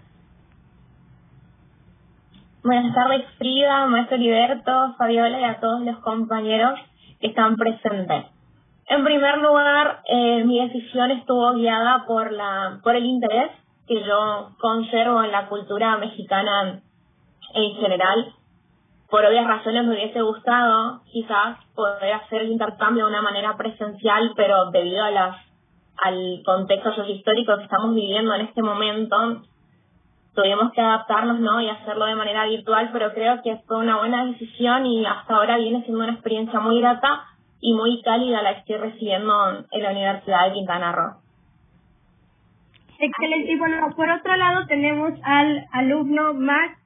Buenas 2.63 2.95
tardes, 2.95 3.25
Frida, 3.37 3.85
maestro 3.85 4.17
Liberto, 4.17 4.95
Fabiola 4.97 5.39
y 5.39 5.43
a 5.43 5.59
todos 5.59 5.81
los 5.81 5.99
compañeros 5.99 6.79
que 7.19 7.27
están 7.27 7.55
presentes. 7.57 8.25
En 8.87 9.03
primer 9.03 9.37
lugar, 9.37 10.01
eh, 10.05 10.43
mi 10.45 10.59
decisión 10.67 11.11
estuvo 11.11 11.53
guiada 11.53 12.05
por 12.07 12.31
la 12.31 12.79
por 12.83 12.95
el 12.95 13.05
interés 13.05 13.51
que 13.87 14.03
yo 14.03 14.49
conservo 14.59 15.23
en 15.23 15.31
la 15.31 15.47
cultura 15.47 15.97
mexicana 15.97 16.81
en 17.53 17.75
general. 17.75 18.33
Por 19.11 19.23
obvias 19.25 19.45
razones 19.45 19.85
me 19.85 19.93
hubiese 19.93 20.21
gustado 20.21 21.01
quizás 21.11 21.57
poder 21.75 22.13
hacer 22.13 22.41
el 22.41 22.51
intercambio 22.51 23.05
de 23.05 23.11
una 23.11 23.21
manera 23.21 23.55
presencial, 23.57 24.33
pero 24.35 24.71
debido 24.71 25.03
a 25.03 25.11
las 25.11 25.54
al 26.03 26.41
contexto 26.45 26.93
sociohistórico 26.93 27.57
que 27.57 27.63
estamos 27.63 27.95
viviendo 27.95 28.33
en 28.35 28.41
este 28.41 28.61
momento, 28.61 29.41
tuvimos 30.33 30.71
que 30.73 30.81
adaptarnos 30.81 31.39
¿no? 31.39 31.61
y 31.61 31.69
hacerlo 31.69 32.05
de 32.05 32.15
manera 32.15 32.45
virtual, 32.45 32.89
pero 32.91 33.13
creo 33.13 33.41
que 33.41 33.57
fue 33.67 33.77
una 33.77 33.97
buena 33.97 34.25
decisión 34.25 34.85
y 34.85 35.05
hasta 35.05 35.35
ahora 35.35 35.57
viene 35.57 35.83
siendo 35.83 36.03
una 36.03 36.13
experiencia 36.13 36.59
muy 36.59 36.79
grata 36.79 37.23
y 37.61 37.73
muy 37.73 38.01
cálida 38.03 38.41
la 38.41 38.53
que 38.53 38.59
estoy 38.59 38.77
recibiendo 38.77 39.33
en 39.71 39.83
la 39.83 39.91
Universidad 39.91 40.47
de 40.47 40.53
Quintana 40.53 40.91
Roo. 40.91 41.25
Excelente. 42.99 43.51
Y 43.51 43.57
bueno, 43.57 43.89
por 43.95 44.09
otro 44.09 44.35
lado 44.35 44.65
tenemos 44.67 45.13
al 45.23 45.65
alumno 45.71 46.33
Max. 46.33 46.79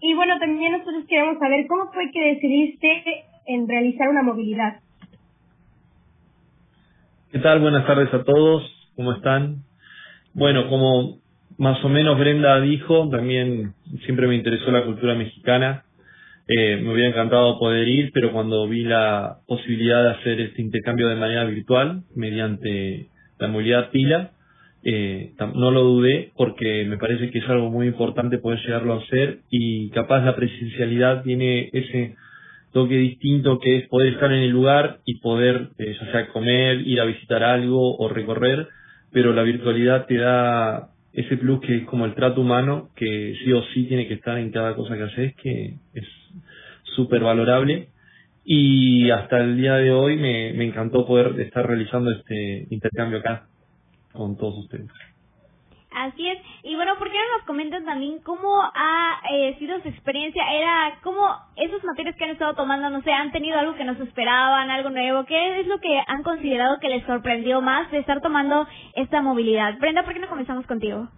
Y 0.00 0.14
bueno, 0.14 0.38
también 0.38 0.72
nosotros 0.72 1.04
queremos 1.08 1.38
saber 1.38 1.66
cómo 1.68 1.92
fue 1.92 2.10
que 2.12 2.34
decidiste 2.34 3.24
en 3.46 3.68
realizar 3.68 4.08
una 4.08 4.22
movilidad. 4.22 4.80
¿Qué 7.32 7.38
tal? 7.38 7.60
Buenas 7.60 7.86
tardes 7.86 8.12
a 8.12 8.24
todos. 8.24 8.62
¿Cómo 8.94 9.14
están? 9.14 9.62
Bueno, 10.34 10.68
como 10.68 11.16
más 11.56 11.82
o 11.82 11.88
menos 11.88 12.18
Brenda 12.18 12.60
dijo, 12.60 13.08
también 13.08 13.72
siempre 14.04 14.26
me 14.26 14.34
interesó 14.34 14.70
la 14.70 14.84
cultura 14.84 15.14
mexicana. 15.14 15.84
Eh, 16.46 16.78
me 16.82 16.92
hubiera 16.92 17.08
encantado 17.08 17.58
poder 17.58 17.88
ir, 17.88 18.10
pero 18.12 18.32
cuando 18.32 18.68
vi 18.68 18.84
la 18.84 19.38
posibilidad 19.46 20.02
de 20.02 20.10
hacer 20.10 20.40
este 20.42 20.60
intercambio 20.60 21.08
de 21.08 21.16
manera 21.16 21.44
virtual 21.44 22.02
mediante 22.14 23.08
la 23.38 23.48
movilidad 23.48 23.88
pila, 23.88 24.32
eh, 24.84 25.32
no 25.54 25.70
lo 25.70 25.84
dudé 25.84 26.32
porque 26.36 26.84
me 26.84 26.98
parece 26.98 27.30
que 27.30 27.38
es 27.38 27.48
algo 27.48 27.70
muy 27.70 27.86
importante 27.86 28.36
poder 28.36 28.60
llegarlo 28.60 28.92
a 28.92 29.02
hacer 29.04 29.38
y 29.48 29.88
capaz 29.92 30.22
la 30.22 30.36
presencialidad 30.36 31.22
tiene 31.22 31.70
ese 31.72 32.14
toque 32.72 32.96
distinto 32.96 33.58
que 33.58 33.78
es 33.78 33.88
poder 33.88 34.14
estar 34.14 34.32
en 34.32 34.40
el 34.40 34.50
lugar 34.50 34.98
y 35.04 35.20
poder 35.20 35.70
eh, 35.78 35.96
ya 36.00 36.12
sea 36.12 36.28
comer, 36.28 36.80
ir 36.86 37.00
a 37.00 37.04
visitar 37.04 37.42
algo 37.42 37.96
o 37.96 38.08
recorrer, 38.08 38.68
pero 39.12 39.32
la 39.32 39.42
virtualidad 39.42 40.06
te 40.06 40.16
da 40.16 40.88
ese 41.12 41.36
plus 41.36 41.60
que 41.60 41.76
es 41.76 41.84
como 41.84 42.06
el 42.06 42.14
trato 42.14 42.40
humano 42.40 42.88
que 42.96 43.34
sí 43.44 43.52
o 43.52 43.62
sí 43.74 43.84
tiene 43.84 44.08
que 44.08 44.14
estar 44.14 44.38
en 44.38 44.50
cada 44.50 44.74
cosa 44.74 44.96
que 44.96 45.02
haces 45.02 45.34
que 45.36 45.74
es 45.92 46.06
súper 46.96 47.22
valorable 47.22 47.88
y 48.44 49.10
hasta 49.10 49.38
el 49.38 49.56
día 49.56 49.74
de 49.74 49.92
hoy 49.92 50.16
me, 50.16 50.52
me 50.54 50.64
encantó 50.64 51.06
poder 51.06 51.38
estar 51.40 51.66
realizando 51.66 52.10
este 52.10 52.66
intercambio 52.70 53.18
acá 53.18 53.46
con 54.12 54.36
todos 54.36 54.58
ustedes. 54.64 54.88
Así 55.90 56.26
es. 56.26 56.38
¿Por 57.02 57.10
qué 57.10 57.18
no 57.18 57.36
nos 57.36 57.46
comentan 57.48 57.84
también 57.84 58.20
cómo 58.22 58.62
ha 58.62 59.20
eh, 59.28 59.56
sido 59.58 59.80
su 59.80 59.88
experiencia? 59.88 60.40
Era 60.52 61.00
cómo 61.02 61.26
esas 61.56 61.82
materias 61.82 62.14
que 62.14 62.22
han 62.22 62.30
estado 62.30 62.54
tomando, 62.54 62.90
no 62.90 63.02
sé, 63.02 63.12
han 63.12 63.32
tenido 63.32 63.58
algo 63.58 63.74
que 63.74 63.82
no 63.82 63.96
se 63.96 64.04
esperaban, 64.04 64.70
algo 64.70 64.88
nuevo. 64.90 65.24
¿Qué 65.24 65.58
es 65.58 65.66
lo 65.66 65.80
que 65.80 66.00
han 66.06 66.22
considerado 66.22 66.78
que 66.78 66.88
les 66.88 67.04
sorprendió 67.04 67.60
más 67.60 67.90
de 67.90 67.98
estar 67.98 68.20
tomando 68.20 68.68
esta 68.94 69.20
movilidad? 69.20 69.78
Brenda, 69.80 70.04
¿por 70.04 70.14
qué 70.14 70.20
no 70.20 70.28
comenzamos 70.28 70.64
contigo? 70.68 71.08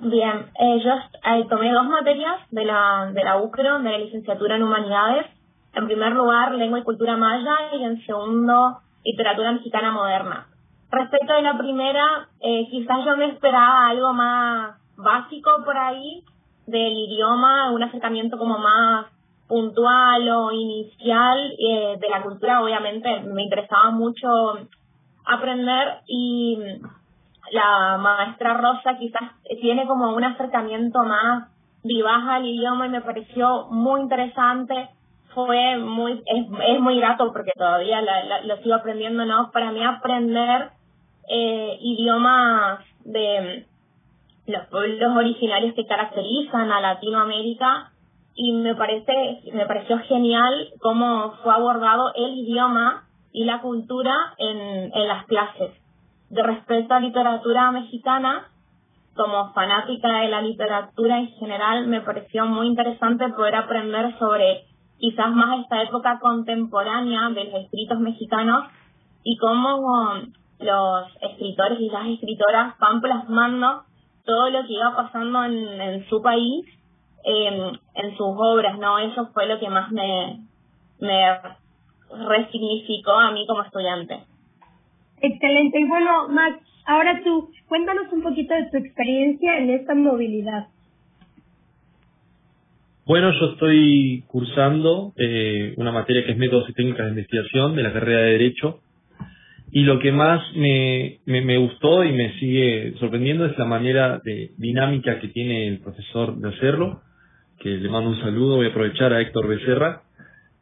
Bien, 0.00 0.44
eh, 0.60 0.80
yo 0.84 0.92
eh, 0.92 1.46
tomé 1.48 1.72
dos 1.72 1.86
materias 1.86 2.40
de 2.50 2.66
la, 2.66 3.10
de 3.14 3.24
la 3.24 3.38
UCRO, 3.38 3.78
de 3.78 3.90
la 3.90 3.98
licenciatura 3.98 4.56
en 4.56 4.64
Humanidades. 4.64 5.28
En 5.72 5.86
primer 5.86 6.12
lugar, 6.12 6.52
Lengua 6.52 6.80
y 6.80 6.82
Cultura 6.82 7.16
Maya 7.16 7.56
y 7.72 7.84
en 7.84 8.04
segundo, 8.04 8.80
Literatura 9.02 9.52
Mexicana 9.52 9.92
Moderna. 9.92 10.46
Respecto 10.90 11.34
de 11.34 11.42
la 11.42 11.56
primera, 11.56 12.28
eh, 12.40 12.66
quizás 12.68 13.04
yo 13.04 13.16
me 13.16 13.26
esperaba 13.26 13.88
algo 13.88 14.12
más 14.12 14.76
básico 14.96 15.50
por 15.64 15.76
ahí 15.76 16.24
del 16.66 16.92
idioma, 16.92 17.70
un 17.70 17.82
acercamiento 17.82 18.36
como 18.36 18.58
más 18.58 19.06
puntual 19.46 20.28
o 20.28 20.52
inicial 20.52 21.52
eh, 21.58 21.96
de 22.00 22.08
la 22.08 22.22
cultura. 22.22 22.62
Obviamente 22.62 23.20
me 23.20 23.44
interesaba 23.44 23.90
mucho 23.90 24.28
aprender 25.24 26.00
y 26.08 26.58
la 27.52 27.96
maestra 27.98 28.54
Rosa 28.54 28.96
quizás 28.98 29.30
tiene 29.60 29.86
como 29.86 30.14
un 30.14 30.24
acercamiento 30.24 31.00
más 31.04 31.48
vivaz 31.84 32.22
al 32.28 32.46
idioma 32.46 32.86
y 32.86 32.90
me 32.90 33.00
pareció 33.00 33.66
muy 33.70 34.00
interesante. 34.00 34.88
Fue 35.34 35.78
muy, 35.78 36.22
es, 36.26 36.80
muy 36.80 36.98
grato 36.98 37.32
porque 37.32 37.52
todavía 37.56 38.02
lo 38.44 38.56
sigo 38.58 38.74
aprendiendo, 38.74 39.24
¿no? 39.24 39.52
Para 39.52 39.70
mí 39.70 39.84
aprender 39.84 40.70
eh, 41.32 41.78
idiomas 41.80 42.80
de 43.04 43.66
los 44.46 44.66
pueblos 44.66 45.16
originarios 45.16 45.74
que 45.74 45.86
caracterizan 45.86 46.72
a 46.72 46.80
Latinoamérica 46.80 47.92
y 48.34 48.52
me 48.52 48.74
parece 48.74 49.38
me 49.52 49.64
pareció 49.66 49.98
genial 50.08 50.70
cómo 50.80 51.34
fue 51.44 51.54
abordado 51.54 52.12
el 52.16 52.36
idioma 52.38 53.04
y 53.32 53.44
la 53.44 53.60
cultura 53.60 54.12
en, 54.38 54.90
en 54.92 55.08
las 55.08 55.24
clases. 55.26 55.70
De 56.30 56.42
respecto 56.42 56.94
a 56.94 57.00
literatura 57.00 57.70
mexicana, 57.70 58.48
como 59.14 59.52
fanática 59.52 60.22
de 60.22 60.28
la 60.30 60.42
literatura 60.42 61.18
en 61.18 61.28
general, 61.34 61.86
me 61.86 62.00
pareció 62.00 62.44
muy 62.46 62.66
interesante 62.66 63.28
poder 63.28 63.54
aprender 63.54 64.18
sobre 64.18 64.64
quizás 64.98 65.30
más 65.30 65.60
esta 65.60 65.80
época 65.82 66.18
contemporánea 66.20 67.28
de 67.30 67.44
los 67.44 67.54
escritos 67.64 68.00
mexicanos 68.00 68.64
y 69.22 69.36
cómo 69.36 70.22
los 70.60 71.06
escritores 71.22 71.80
y 71.80 71.88
las 71.90 72.06
escritoras 72.06 72.78
van 72.78 73.00
plasmando 73.00 73.82
todo 74.24 74.50
lo 74.50 74.62
que 74.66 74.72
iba 74.74 74.94
pasando 74.94 75.44
en, 75.44 75.80
en 75.80 76.08
su 76.08 76.22
país 76.22 76.66
eh, 77.24 77.72
en 77.94 78.10
sus 78.16 78.34
obras, 78.36 78.78
¿no? 78.78 78.98
Eso 78.98 79.28
fue 79.32 79.46
lo 79.46 79.58
que 79.58 79.68
más 79.68 79.90
me, 79.92 80.40
me 81.00 81.22
resignificó 82.28 83.12
a 83.12 83.32
mí 83.32 83.46
como 83.46 83.62
estudiante. 83.62 84.20
Excelente. 85.20 85.80
Y 85.80 85.88
bueno, 85.88 86.28
Max, 86.28 86.64
ahora 86.86 87.20
tú, 87.22 87.50
cuéntanos 87.68 88.12
un 88.12 88.22
poquito 88.22 88.54
de 88.54 88.70
tu 88.70 88.78
experiencia 88.78 89.58
en 89.58 89.70
esta 89.70 89.94
movilidad. 89.94 90.68
Bueno, 93.04 93.32
yo 93.32 93.52
estoy 93.52 94.24
cursando 94.28 95.12
eh, 95.16 95.74
una 95.76 95.90
materia 95.90 96.24
que 96.24 96.32
es 96.32 96.38
Métodos 96.38 96.70
y 96.70 96.72
Técnicas 96.74 97.06
de 97.06 97.10
Investigación 97.10 97.74
de 97.74 97.82
la 97.82 97.92
carrera 97.92 98.20
de 98.20 98.30
Derecho 98.32 98.80
y 99.72 99.82
lo 99.82 100.00
que 100.00 100.10
más 100.10 100.42
me, 100.56 101.20
me, 101.26 101.56
gustó 101.58 102.04
y 102.04 102.12
me 102.12 102.32
sigue 102.38 102.94
sorprendiendo 102.98 103.46
es 103.46 103.56
la 103.56 103.64
manera 103.64 104.20
de 104.24 104.50
dinámica 104.56 105.20
que 105.20 105.28
tiene 105.28 105.68
el 105.68 105.78
profesor 105.78 106.36
de 106.36 106.48
hacerlo, 106.48 107.02
que 107.60 107.68
le 107.68 107.88
mando 107.88 108.10
un 108.10 108.20
saludo, 108.20 108.56
voy 108.56 108.66
a 108.66 108.70
aprovechar 108.70 109.12
a 109.12 109.20
Héctor 109.20 109.46
Becerra, 109.46 110.02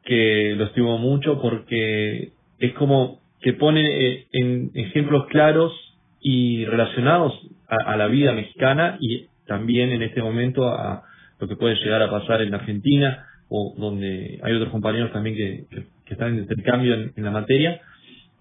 que 0.05 0.55
lo 0.57 0.65
estimo 0.65 0.99
mucho 0.99 1.41
porque 1.41 2.33
es 2.59 2.73
como 2.75 3.21
que 3.41 3.55
pone 3.55 3.83
eh, 3.87 4.27
en 4.33 4.73
ejemplos 4.75 5.27
claros 5.29 5.73
y 6.21 6.67
relacionados 6.67 7.33
a, 7.69 7.97
la 7.97 8.09
vida 8.09 8.33
mexicana 8.33 8.99
y 9.01 9.27
también 9.47 9.91
en 9.91 10.03
este 10.03 10.23
momento 10.23 10.69
a 10.69 11.05
lo 11.39 11.47
que 11.47 11.57
puede 11.57 11.77
llegar 11.77 12.03
a 12.03 12.11
pasar 12.11 12.43
en 12.43 12.55
Argentina 12.55 13.27
o 13.49 13.75
donde 13.79 14.41
hay 14.43 14.55
otros 14.55 14.71
compañeros 14.71 15.13
también 15.13 15.37
que, 15.37 15.87
están 16.07 16.33
en 16.33 16.39
intercambio 16.39 16.95
en 16.95 17.23
la 17.23 17.31
materia 17.31 17.83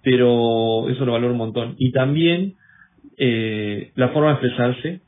pero 0.10 0.88
eso 0.90 1.04
lo 1.04 1.12
valoro 1.12 1.34
un 1.34 1.38
montón. 1.38 1.76
Y 1.78 1.92
también 1.92 2.54
eh, 3.18 3.92
la 3.96 4.08
forma 4.10 4.30
de 4.30 4.34
expresarse 4.36 5.02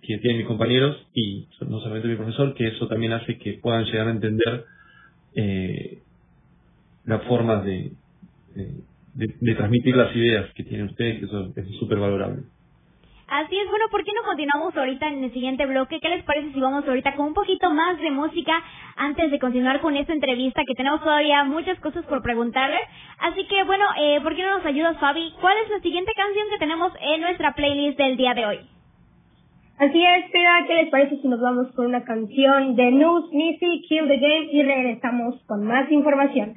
que 0.00 0.16
tienen 0.16 0.38
mis 0.38 0.46
compañeros 0.46 0.96
y 1.12 1.46
no 1.68 1.80
solamente 1.80 2.08
mi 2.08 2.16
profesor, 2.16 2.54
que 2.54 2.68
eso 2.68 2.88
también 2.88 3.12
hace 3.12 3.36
que 3.36 3.58
puedan 3.60 3.84
llegar 3.84 4.08
a 4.08 4.12
entender 4.12 4.64
eh, 5.34 5.98
las 7.04 7.24
formas 7.24 7.62
de, 7.66 7.92
de, 9.14 9.54
transmitir 9.54 9.94
las 9.94 10.16
ideas 10.16 10.50
que 10.54 10.64
tienen 10.64 10.86
ustedes, 10.86 11.18
que 11.18 11.26
eso 11.26 11.52
es 11.54 11.66
súper 11.78 11.98
valorable. 11.98 12.44
Así 13.28 13.58
es, 13.58 13.68
bueno, 13.68 13.84
¿por 13.90 14.04
qué 14.04 14.12
no 14.16 14.22
continuamos 14.22 14.74
ahorita 14.74 15.06
en 15.06 15.22
el 15.22 15.30
siguiente 15.34 15.66
bloque? 15.66 16.00
¿Qué 16.00 16.08
les 16.08 16.24
parece 16.24 16.50
si 16.50 16.60
vamos 16.60 16.88
ahorita 16.88 17.14
con 17.14 17.26
un 17.26 17.34
poquito 17.34 17.70
más 17.70 17.98
de 18.00 18.10
música 18.10 18.54
antes 18.96 19.30
de 19.30 19.38
continuar 19.38 19.82
con 19.82 19.94
esta 19.96 20.14
entrevista 20.14 20.62
que 20.66 20.74
tenemos 20.74 21.02
todavía 21.02 21.44
muchas 21.44 21.78
cosas 21.80 22.06
por 22.06 22.22
preguntarles? 22.22 22.80
Así 23.18 23.46
que, 23.46 23.64
bueno, 23.64 23.84
eh, 24.00 24.20
¿por 24.22 24.34
qué 24.34 24.44
no 24.44 24.56
nos 24.56 24.64
ayudas, 24.64 24.98
Fabi? 24.98 25.34
¿Cuál 25.42 25.58
es 25.62 25.68
la 25.68 25.80
siguiente 25.80 26.12
canción 26.16 26.46
que 26.50 26.58
tenemos 26.58 26.90
en 27.02 27.20
nuestra 27.20 27.52
playlist 27.52 27.98
del 27.98 28.16
día 28.16 28.32
de 28.32 28.46
hoy? 28.46 28.58
Así 29.78 30.02
es, 30.02 30.30
Pida, 30.30 30.64
¿qué 30.66 30.74
les 30.74 30.88
parece 30.88 31.20
si 31.20 31.28
nos 31.28 31.40
vamos 31.40 31.70
con 31.76 31.84
una 31.84 32.04
canción 32.04 32.76
de 32.76 32.90
News, 32.92 33.30
Missy, 33.30 33.82
Kill 33.90 34.08
the 34.08 34.16
Game 34.16 34.48
y 34.52 34.62
regresamos 34.62 35.34
con 35.46 35.66
más 35.66 35.92
información? 35.92 36.54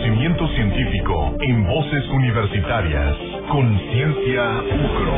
Conocimiento 0.07 0.47
científico 0.55 1.35
en 1.41 1.67
Voces 1.67 2.05
Universitarias. 2.15 3.17
Conciencia 3.51 4.63
UCRO. 4.63 5.17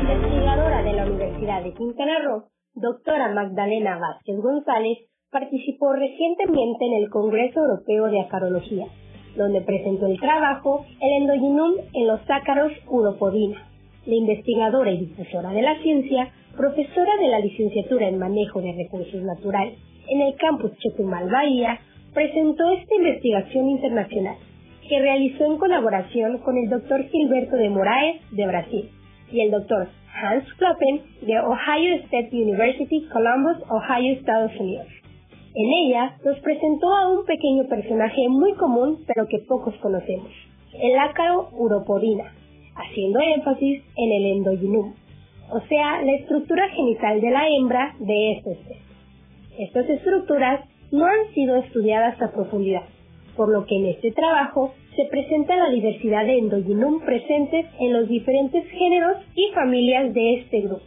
Investigadora 0.00 0.82
de 0.82 0.92
la 0.94 1.04
Universidad 1.04 1.62
de 1.62 1.74
Quintana 1.74 2.18
Roo, 2.24 2.44
doctora 2.74 3.34
Magdalena 3.34 3.98
Vázquez 3.98 4.36
González, 4.38 5.00
participó 5.30 5.92
recientemente 5.92 6.86
en 6.86 7.02
el 7.02 7.10
Congreso 7.10 7.60
Europeo 7.60 8.06
de 8.06 8.22
Acarología, 8.22 8.86
donde 9.36 9.60
presentó 9.60 10.06
el 10.06 10.18
trabajo 10.18 10.86
El 11.02 11.22
endogenum 11.22 11.74
en 11.92 12.06
los 12.06 12.20
ácaros 12.30 12.72
uropodina. 12.88 13.68
La 14.06 14.14
investigadora 14.14 14.92
y 14.92 14.98
difusora 15.08 15.50
de 15.50 15.60
la 15.60 15.78
ciencia, 15.82 16.32
profesora 16.56 17.16
de 17.20 17.28
la 17.28 17.40
licenciatura 17.40 18.08
en 18.08 18.18
Manejo 18.18 18.62
de 18.62 18.72
Recursos 18.72 19.22
Naturales 19.22 19.78
en 20.08 20.22
el 20.22 20.36
campus 20.36 20.72
Chetumal 20.78 21.28
Bahía, 21.30 21.78
presentó 22.12 22.70
esta 22.70 22.94
investigación 22.94 23.70
internacional 23.70 24.36
que 24.88 25.00
realizó 25.00 25.44
en 25.46 25.58
colaboración 25.58 26.38
con 26.38 26.56
el 26.58 26.68
doctor 26.68 27.02
Gilberto 27.04 27.56
de 27.56 27.70
Moraes 27.70 28.20
de 28.30 28.46
Brasil 28.46 28.90
y 29.30 29.40
el 29.40 29.50
doctor 29.50 29.88
Hans 30.14 30.44
Kloppen 30.54 31.02
de 31.22 31.38
Ohio 31.40 31.96
State 32.04 32.28
University, 32.32 33.08
Columbus, 33.12 33.56
Ohio, 33.70 34.12
Estados 34.14 34.52
Unidos. 34.60 34.86
En 35.54 35.70
ella 35.86 36.16
nos 36.24 36.38
presentó 36.40 36.94
a 36.94 37.10
un 37.10 37.24
pequeño 37.24 37.64
personaje 37.68 38.28
muy 38.28 38.54
común 38.54 39.04
pero 39.06 39.26
que 39.26 39.38
pocos 39.40 39.74
conocemos, 39.76 40.30
el 40.74 40.98
ácaro 40.98 41.48
uropodina, 41.52 42.32
haciendo 42.74 43.20
énfasis 43.20 43.82
en 43.96 44.12
el 44.12 44.26
endoginum, 44.36 44.94
o 45.50 45.60
sea, 45.68 46.02
la 46.02 46.12
estructura 46.12 46.68
genital 46.70 47.20
de 47.20 47.30
la 47.30 47.48
hembra 47.48 47.94
de 47.98 48.32
esta 48.32 48.50
especie. 48.50 48.82
Estas 49.58 49.88
estructuras 49.90 50.60
no 50.92 51.06
han 51.06 51.34
sido 51.34 51.56
estudiadas 51.56 52.20
a 52.22 52.30
profundidad, 52.30 52.82
por 53.36 53.50
lo 53.50 53.64
que 53.66 53.74
en 53.76 53.86
este 53.86 54.12
trabajo 54.12 54.74
se 54.94 55.06
presenta 55.06 55.56
la 55.56 55.70
diversidad 55.70 56.26
de 56.26 56.38
endogenum 56.38 57.00
presentes 57.00 57.66
en 57.80 57.94
los 57.94 58.08
diferentes 58.08 58.64
géneros 58.70 59.16
y 59.34 59.52
familias 59.54 60.12
de 60.12 60.34
este 60.34 60.60
grupo, 60.60 60.82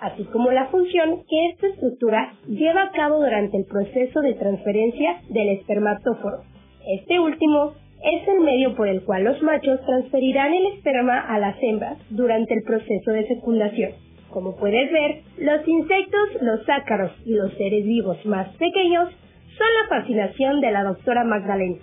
así 0.00 0.24
como 0.26 0.52
la 0.52 0.68
función 0.68 1.24
que 1.28 1.48
esta 1.48 1.66
estructura 1.66 2.34
lleva 2.46 2.84
a 2.84 2.92
cabo 2.92 3.16
durante 3.16 3.56
el 3.56 3.64
proceso 3.64 4.20
de 4.20 4.34
transferencia 4.34 5.20
del 5.28 5.48
espermatóforo. 5.48 6.44
Este 6.86 7.18
último 7.18 7.72
es 8.04 8.28
el 8.28 8.40
medio 8.40 8.74
por 8.76 8.88
el 8.88 9.02
cual 9.02 9.24
los 9.24 9.42
machos 9.42 9.80
transferirán 9.86 10.54
el 10.54 10.66
esperma 10.66 11.20
a 11.20 11.38
las 11.38 11.56
hembras 11.62 11.98
durante 12.10 12.54
el 12.54 12.62
proceso 12.62 13.10
de 13.10 13.24
fecundación. 13.26 13.92
Como 14.30 14.56
puedes 14.56 14.90
ver, 14.90 15.22
los 15.38 15.66
insectos, 15.68 16.42
los 16.42 16.68
ácaros 16.68 17.12
y 17.26 17.34
los 17.34 17.52
seres 17.54 17.84
vivos 17.84 18.24
más 18.24 18.48
pequeños 18.56 19.10
son 19.58 19.66
la 19.80 19.88
fascinación 19.88 20.60
de 20.60 20.70
la 20.70 20.84
doctora 20.84 21.24
Magdalena, 21.24 21.76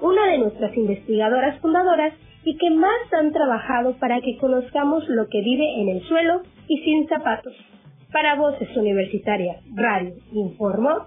una 0.00 0.26
de 0.26 0.38
nuestras 0.38 0.76
investigadoras 0.76 1.58
fundadoras 1.60 2.14
y 2.44 2.56
que 2.56 2.70
más 2.70 3.12
han 3.12 3.32
trabajado 3.32 3.96
para 3.98 4.20
que 4.20 4.38
conozcamos 4.38 5.08
lo 5.08 5.28
que 5.28 5.42
vive 5.42 5.80
en 5.80 5.88
el 5.90 6.02
suelo 6.02 6.42
y 6.68 6.78
sin 6.78 7.08
zapatos. 7.08 7.54
Para 8.12 8.34
Voces 8.36 8.74
Universitarias 8.76 9.62
Radio 9.74 10.14
informó 10.32 11.06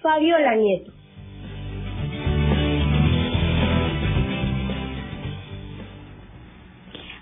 Fabiola 0.00 0.54
Nieto. 0.54 0.92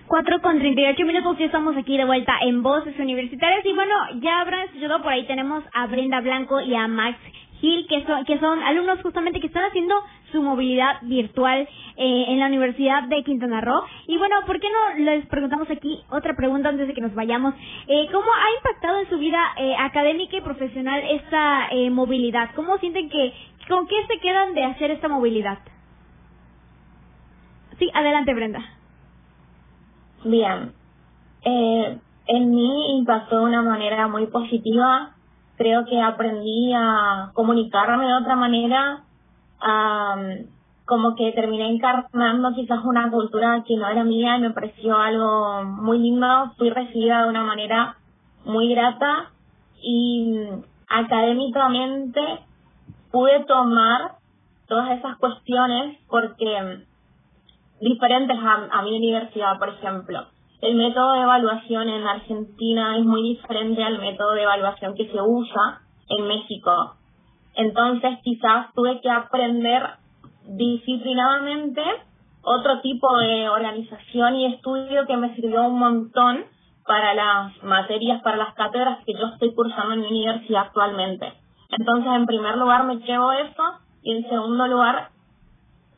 4 0.08 0.40
con 0.40 0.58
38 0.60 1.04
minutos, 1.04 1.36
ya 1.38 1.46
estamos 1.46 1.76
aquí 1.76 1.96
de 1.96 2.04
vuelta 2.04 2.32
en 2.42 2.62
Voces 2.62 2.96
Universitarias 2.98 3.66
y 3.66 3.72
bueno, 3.72 3.94
ya 4.20 4.40
habrán 4.40 4.66
escuchado 4.66 5.02
por 5.02 5.12
ahí, 5.12 5.26
tenemos 5.26 5.64
a 5.74 5.86
Brenda 5.88 6.20
Blanco 6.20 6.60
y 6.60 6.74
a 6.76 6.86
Max 6.86 7.18
Gil, 7.60 7.86
que 7.86 8.38
son, 8.38 8.62
alumnos 8.62 9.00
justamente 9.02 9.40
que 9.40 9.46
están 9.46 9.64
haciendo 9.64 9.94
su 10.32 10.42
movilidad 10.42 10.98
virtual 11.02 11.68
eh, 11.96 12.24
en 12.28 12.38
la 12.38 12.46
Universidad 12.46 13.04
de 13.04 13.22
Quintana 13.24 13.60
Roo. 13.60 13.82
Y 14.06 14.18
bueno, 14.18 14.36
¿por 14.46 14.60
qué 14.60 14.68
no 14.68 15.04
les 15.04 15.26
preguntamos 15.26 15.70
aquí 15.70 16.02
otra 16.10 16.34
pregunta 16.36 16.68
antes 16.68 16.86
de 16.86 16.94
que 16.94 17.00
nos 17.00 17.14
vayamos? 17.14 17.54
Eh, 17.88 18.08
¿Cómo 18.12 18.26
ha 18.26 18.56
impactado 18.58 19.00
en 19.00 19.08
su 19.08 19.18
vida 19.18 19.40
eh, 19.56 19.74
académica 19.78 20.36
y 20.36 20.40
profesional 20.40 21.02
esta 21.10 21.68
eh, 21.70 21.90
movilidad? 21.90 22.50
¿Cómo 22.54 22.78
sienten 22.78 23.08
que, 23.08 23.32
con 23.68 23.86
qué 23.86 23.96
se 24.08 24.18
quedan 24.20 24.54
de 24.54 24.64
hacer 24.64 24.90
esta 24.90 25.08
movilidad? 25.08 25.58
Sí, 27.78 27.90
adelante 27.94 28.34
Brenda. 28.34 28.60
Bien. 30.24 30.72
Eh, 31.44 31.98
en 32.26 32.50
mí 32.50 32.98
impactó 32.98 33.40
de 33.40 33.44
una 33.44 33.62
manera 33.62 34.08
muy 34.08 34.26
positiva. 34.26 35.15
Creo 35.56 35.84
que 35.84 36.00
aprendí 36.00 36.72
a 36.74 37.30
comunicarme 37.34 38.06
de 38.06 38.14
otra 38.14 38.36
manera. 38.36 39.02
como 40.84 41.16
que 41.16 41.32
terminé 41.32 41.68
encarnando 41.68 42.54
quizás 42.54 42.84
una 42.84 43.10
cultura 43.10 43.64
que 43.66 43.76
no 43.76 43.88
era 43.88 44.04
mía 44.04 44.36
y 44.36 44.40
me 44.40 44.50
pareció 44.50 44.96
algo 44.96 45.64
muy 45.64 45.98
lindo. 45.98 46.52
Fui 46.58 46.70
recibida 46.70 47.22
de 47.22 47.28
una 47.30 47.42
manera 47.42 47.96
muy 48.44 48.72
grata 48.72 49.32
y 49.82 50.48
académicamente 50.88 52.20
pude 53.10 53.44
tomar 53.46 54.12
todas 54.68 54.98
esas 54.98 55.16
cuestiones 55.18 55.98
porque 56.08 56.84
diferentes 57.80 58.38
a, 58.38 58.68
a 58.70 58.82
mi 58.82 58.96
universidad, 58.96 59.58
por 59.58 59.70
ejemplo. 59.70 60.26
El 60.62 60.74
método 60.74 61.12
de 61.12 61.20
evaluación 61.20 61.88
en 61.88 62.06
Argentina 62.06 62.96
es 62.96 63.04
muy 63.04 63.22
diferente 63.22 63.82
al 63.84 63.98
método 63.98 64.32
de 64.32 64.42
evaluación 64.42 64.94
que 64.94 65.06
se 65.06 65.20
usa 65.20 65.82
en 66.08 66.26
México. 66.26 66.94
Entonces 67.54 68.18
quizás 68.22 68.72
tuve 68.74 69.00
que 69.00 69.10
aprender 69.10 69.82
disciplinadamente 70.46 71.82
otro 72.42 72.80
tipo 72.80 73.16
de 73.18 73.48
organización 73.48 74.36
y 74.36 74.54
estudio 74.54 75.06
que 75.06 75.16
me 75.16 75.34
sirvió 75.34 75.64
un 75.64 75.78
montón 75.78 76.44
para 76.86 77.14
las 77.14 77.62
materias, 77.64 78.22
para 78.22 78.36
las 78.36 78.54
cátedras 78.54 79.04
que 79.04 79.12
yo 79.14 79.26
estoy 79.26 79.52
cursando 79.54 79.94
en 79.94 80.00
mi 80.02 80.06
universidad 80.06 80.66
actualmente. 80.66 81.32
Entonces, 81.76 82.12
en 82.14 82.26
primer 82.26 82.56
lugar, 82.56 82.84
me 82.84 82.96
llevo 82.98 83.32
eso 83.32 83.62
y 84.02 84.12
en 84.12 84.28
segundo 84.28 84.68
lugar, 84.68 85.10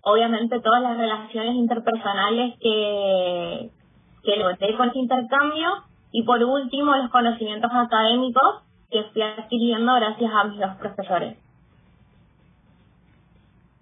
obviamente 0.02 0.60
todas 0.60 0.82
las 0.82 0.96
relaciones 0.96 1.54
interpersonales 1.54 2.58
que, 2.58 3.70
que 4.28 4.36
logré 4.36 4.76
con 4.76 4.90
ese 4.90 4.98
intercambio 4.98 5.68
y 6.12 6.22
por 6.24 6.42
último 6.42 6.94
los 6.96 7.10
conocimientos 7.10 7.70
académicos 7.72 8.62
que 8.90 9.00
estoy 9.00 9.22
adquiriendo 9.22 9.94
gracias 9.94 10.30
a 10.30 10.44
mis 10.44 10.60
dos 10.60 10.76
profesores. 10.76 11.38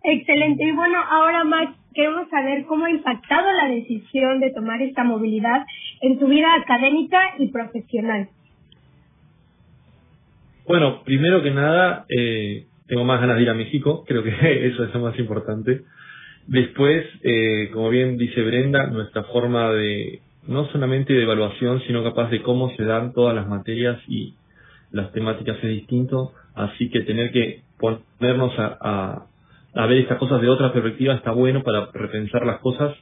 Excelente. 0.05 0.65
Y 0.65 0.73
bueno, 0.73 0.99
ahora 1.11 1.43
Max, 1.43 1.73
queremos 1.93 2.29
saber 2.29 2.65
cómo 2.67 2.85
ha 2.85 2.91
impactado 2.91 3.51
la 3.53 3.69
decisión 3.69 4.39
de 4.39 4.53
tomar 4.53 4.81
esta 4.83 5.03
movilidad 5.03 5.67
en 6.01 6.19
tu 6.21 6.29
vida 6.29 6.55
académica 6.55 7.19
y 7.39 7.49
profesional. 7.49 8.29
Bueno, 10.69 11.03
primero 11.03 11.43
que 11.43 11.51
nada, 11.51 12.07
eh, 12.09 12.67
tengo 12.87 13.05
más 13.05 13.21
ganas 13.21 13.37
de 13.37 13.43
ir 13.43 13.51
a 13.51 13.55
México, 13.55 14.05
creo 14.07 14.23
que 14.23 14.67
eso 14.69 14.85
es 14.85 14.95
lo 14.95 15.01
más 15.01 15.19
importante. 15.19 15.83
Después, 16.47 17.05
eh, 17.25 17.71
como 17.73 17.91
bien 17.91 18.17
dice 18.17 18.41
Brenda, 18.43 18.87
nuestra 18.87 19.25
forma 19.25 19.73
de, 19.73 20.21
no 20.49 20.67
solamente 20.71 21.13
de 21.13 21.23
evaluación, 21.23 21.83
sino 21.87 22.03
capaz 22.05 22.31
de 22.31 22.43
cómo 22.43 22.71
se 22.77 22.85
dan 22.85 23.13
todas 23.13 23.35
las 23.35 23.49
materias 23.49 23.99
y 24.09 24.35
las 24.93 25.13
temáticas 25.13 25.57
es 25.63 25.69
distinto, 25.69 26.33
así 26.55 26.89
que 26.91 27.01
tener 27.01 27.33
que 27.33 27.63
ponernos 27.79 28.53
a, 28.59 29.27
a, 29.75 29.87
ver 29.87 29.99
estas 29.99 30.19
cosas 30.19 30.41
de 30.41 30.49
otra 30.49 30.73
perspectiva 30.73 31.15
está 31.15 31.33
bueno 31.33 31.63
para 31.63 31.91
repensar 31.93 32.47
las 32.47 32.61
cosas. 32.61 32.97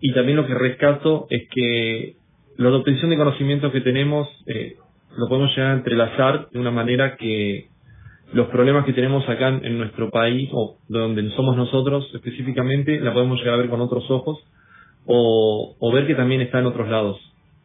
Y 0.00 0.14
también 0.14 0.36
lo 0.36 0.46
que 0.46 0.54
rescato 0.54 1.26
es 1.28 1.48
que 1.50 2.16
la 2.56 2.70
obtención 2.70 3.10
de 3.10 3.16
conocimientos 3.16 3.72
que 3.72 3.80
tenemos 3.80 4.28
eh, 4.46 4.76
lo 5.16 5.28
podemos 5.28 5.50
llegar 5.50 5.72
a 5.72 5.74
entrelazar 5.74 6.48
de 6.50 6.58
una 6.58 6.70
manera 6.70 7.16
que 7.16 7.68
los 8.32 8.48
problemas 8.48 8.84
que 8.84 8.92
tenemos 8.92 9.28
acá 9.28 9.48
en, 9.48 9.78
nuestro 9.78 10.10
país 10.10 10.48
o 10.52 10.76
donde 10.88 11.28
somos 11.30 11.56
nosotros 11.56 12.08
específicamente 12.14 13.00
la 13.00 13.12
podemos 13.12 13.38
llegar 13.38 13.54
a 13.54 13.58
ver 13.58 13.68
con 13.68 13.80
otros 13.80 14.08
ojos 14.10 14.38
o, 15.06 15.90
ver 15.92 16.06
que 16.06 16.14
también 16.14 16.40
está 16.40 16.58
en 16.58 16.66
otros 16.66 16.88
lados. 16.88 17.18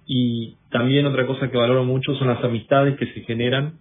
Y 0.08 0.56
también 0.72 1.06
otra 1.06 1.26
cosa 1.26 1.50
que 1.50 1.58
valoro 1.58 1.84
mucho 1.84 2.16
son 2.16 2.28
las 2.28 2.44
amistades 2.44 2.98
que 2.98 3.08
se 3.08 3.22
generan, 3.22 3.76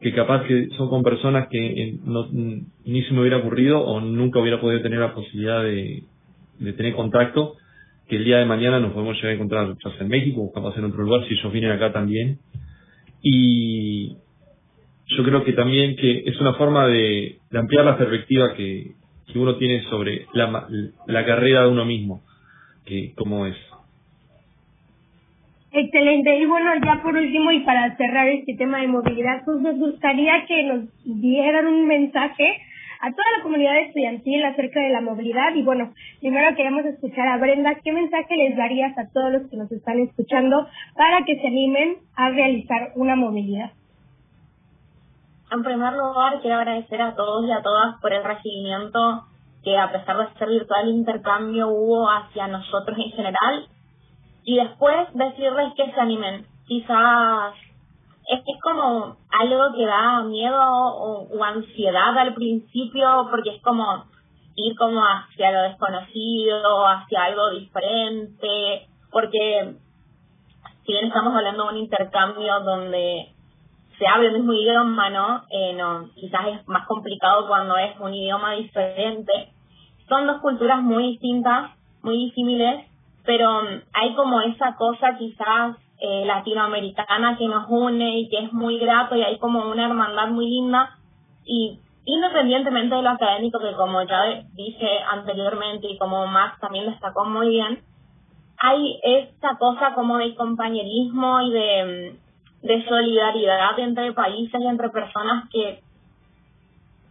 que 0.00 0.12
capaz 0.12 0.44
que 0.44 0.68
son 0.76 0.88
con 0.88 1.02
personas 1.02 1.48
que 1.48 1.58
eh, 1.58 1.98
no, 2.04 2.28
ni 2.30 3.02
se 3.02 3.12
me 3.12 3.20
hubiera 3.20 3.38
ocurrido 3.38 3.80
o 3.80 4.00
nunca 4.00 4.38
hubiera 4.40 4.60
podido 4.60 4.80
tener 4.82 5.00
la 5.00 5.14
posibilidad 5.14 5.62
de, 5.62 6.04
tener 6.76 6.94
contacto, 6.94 7.54
que 8.08 8.16
el 8.16 8.24
día 8.24 8.38
de 8.38 8.46
mañana 8.46 8.80
nos 8.80 8.92
podemos 8.92 9.16
llegar 9.16 9.30
a 9.30 9.34
encontrar 9.34 9.68
ya 9.68 9.90
en 10.00 10.08
México 10.08 10.42
o 10.42 10.52
capaz 10.52 10.76
en 10.78 10.84
otro 10.84 11.02
lugar 11.02 11.26
si 11.26 11.34
ellos 11.34 11.52
vienen 11.52 11.72
acá 11.72 11.92
también. 11.92 12.38
Y, 13.22 14.16
yo 15.08 15.24
creo 15.24 15.44
que 15.44 15.52
también 15.52 15.96
que 15.96 16.24
es 16.26 16.40
una 16.40 16.54
forma 16.54 16.86
de, 16.86 17.38
ampliar 17.52 17.84
la 17.84 17.96
perspectiva 17.96 18.54
que, 18.54 18.92
que, 19.26 19.38
uno 19.38 19.56
tiene 19.56 19.82
sobre 19.84 20.26
la, 20.34 20.68
la 21.06 21.24
carrera 21.24 21.62
de 21.62 21.68
uno 21.68 21.84
mismo, 21.84 22.22
que 22.88 23.12
cómo 23.14 23.46
es. 23.46 23.56
Excelente. 25.70 26.38
Y 26.38 26.46
bueno, 26.46 26.70
ya 26.82 27.02
por 27.02 27.14
último 27.14 27.52
y 27.52 27.60
para 27.60 27.94
cerrar 27.96 28.26
este 28.28 28.54
tema 28.54 28.80
de 28.80 28.88
movilidad, 28.88 29.44
pues 29.44 29.60
nos 29.60 29.76
gustaría 29.76 30.46
que 30.46 30.64
nos 30.64 30.84
dieran 31.04 31.66
un 31.66 31.86
mensaje 31.86 32.62
a 33.00 33.10
toda 33.10 33.24
la 33.36 33.42
comunidad 33.42 33.78
estudiantil 33.80 34.44
acerca 34.44 34.80
de 34.80 34.88
la 34.88 35.02
movilidad. 35.02 35.54
Y 35.54 35.62
bueno, 35.62 35.92
primero 36.20 36.56
queremos 36.56 36.84
escuchar 36.86 37.28
a 37.28 37.36
Brenda, 37.36 37.76
¿qué 37.84 37.92
mensaje 37.92 38.36
les 38.36 38.56
darías 38.56 38.96
a 38.98 39.08
todos 39.12 39.32
los 39.32 39.50
que 39.50 39.56
nos 39.56 39.70
están 39.70 40.00
escuchando 40.00 40.66
para 40.96 41.24
que 41.24 41.38
se 41.38 41.46
animen 41.46 41.98
a 42.16 42.30
realizar 42.30 42.92
una 42.96 43.14
movilidad? 43.14 43.72
En 45.50 45.62
primer 45.62 45.92
lugar, 45.92 46.40
quiero 46.40 46.56
agradecer 46.56 47.00
a 47.00 47.14
todos 47.14 47.46
y 47.46 47.52
a 47.52 47.62
todas 47.62 48.00
por 48.00 48.12
el 48.12 48.24
recibimiento 48.24 49.24
que 49.68 49.76
a 49.78 49.92
pesar 49.92 50.16
de 50.16 50.38
ser 50.38 50.48
virtual 50.48 50.88
intercambio 50.88 51.68
hubo 51.68 52.08
hacia 52.08 52.46
nosotros 52.48 52.96
en 52.96 53.10
general. 53.12 53.66
Y 54.44 54.56
después 54.56 55.08
decirles 55.12 55.74
que 55.76 55.92
se 55.92 56.00
animen. 56.00 56.46
Quizás 56.66 57.54
es, 58.28 58.40
como 58.62 59.16
algo 59.30 59.76
que 59.76 59.86
da 59.86 60.22
miedo 60.22 60.58
o, 60.58 61.44
ansiedad 61.44 62.16
al 62.18 62.34
principio 62.34 63.28
porque 63.30 63.56
es 63.56 63.62
como 63.62 64.04
ir 64.56 64.76
como 64.76 65.00
hacia 65.00 65.52
lo 65.52 65.62
desconocido, 65.62 66.86
hacia 66.86 67.24
algo 67.24 67.50
diferente, 67.50 68.88
porque 69.10 69.74
si 70.84 70.92
bien 70.92 71.06
estamos 71.06 71.34
hablando 71.34 71.64
de 71.64 71.70
un 71.70 71.76
intercambio 71.76 72.60
donde 72.60 73.32
se 73.98 74.06
habla 74.06 74.28
el 74.28 74.34
mismo 74.34 74.52
idioma, 74.52 75.10
¿no? 75.10 75.44
Eh, 75.50 75.74
no, 75.74 76.10
quizás 76.14 76.46
es 76.48 76.68
más 76.68 76.86
complicado 76.86 77.46
cuando 77.46 77.76
es 77.76 77.98
un 78.00 78.14
idioma 78.14 78.52
diferente. 78.52 79.52
Son 80.08 80.26
dos 80.26 80.40
culturas 80.40 80.82
muy 80.82 81.08
distintas, 81.08 81.72
muy 82.02 82.16
disímiles, 82.26 82.86
pero 83.24 83.62
mm, 83.62 83.82
hay 83.92 84.14
como 84.14 84.40
esa 84.40 84.74
cosa 84.76 85.16
quizás 85.18 85.76
eh, 86.00 86.24
latinoamericana 86.26 87.36
que 87.36 87.48
nos 87.48 87.68
une 87.68 88.20
y 88.20 88.28
que 88.28 88.44
es 88.44 88.52
muy 88.52 88.78
grato 88.78 89.16
y 89.16 89.22
hay 89.22 89.38
como 89.38 89.70
una 89.70 89.86
hermandad 89.86 90.28
muy 90.28 90.48
linda. 90.48 90.96
Y 91.44 91.78
independientemente 92.04 92.94
de 92.94 93.02
lo 93.02 93.10
académico 93.10 93.58
que 93.58 93.72
como 93.72 94.02
ya 94.02 94.44
dije 94.54 94.88
anteriormente 95.10 95.88
y 95.88 95.98
como 95.98 96.26
Max 96.26 96.58
también 96.60 96.86
destacó 96.86 97.24
muy 97.24 97.48
bien, 97.50 97.82
hay 98.60 98.98
esta 99.02 99.56
cosa 99.58 99.94
como 99.94 100.18
de 100.18 100.34
compañerismo 100.34 101.40
y 101.42 101.52
de 101.52 102.12
mm, 102.14 102.28
de 102.62 102.84
solidaridad 102.88 103.78
entre 103.78 104.12
países 104.12 104.60
y 104.60 104.66
entre 104.66 104.88
personas 104.90 105.48
que 105.50 105.80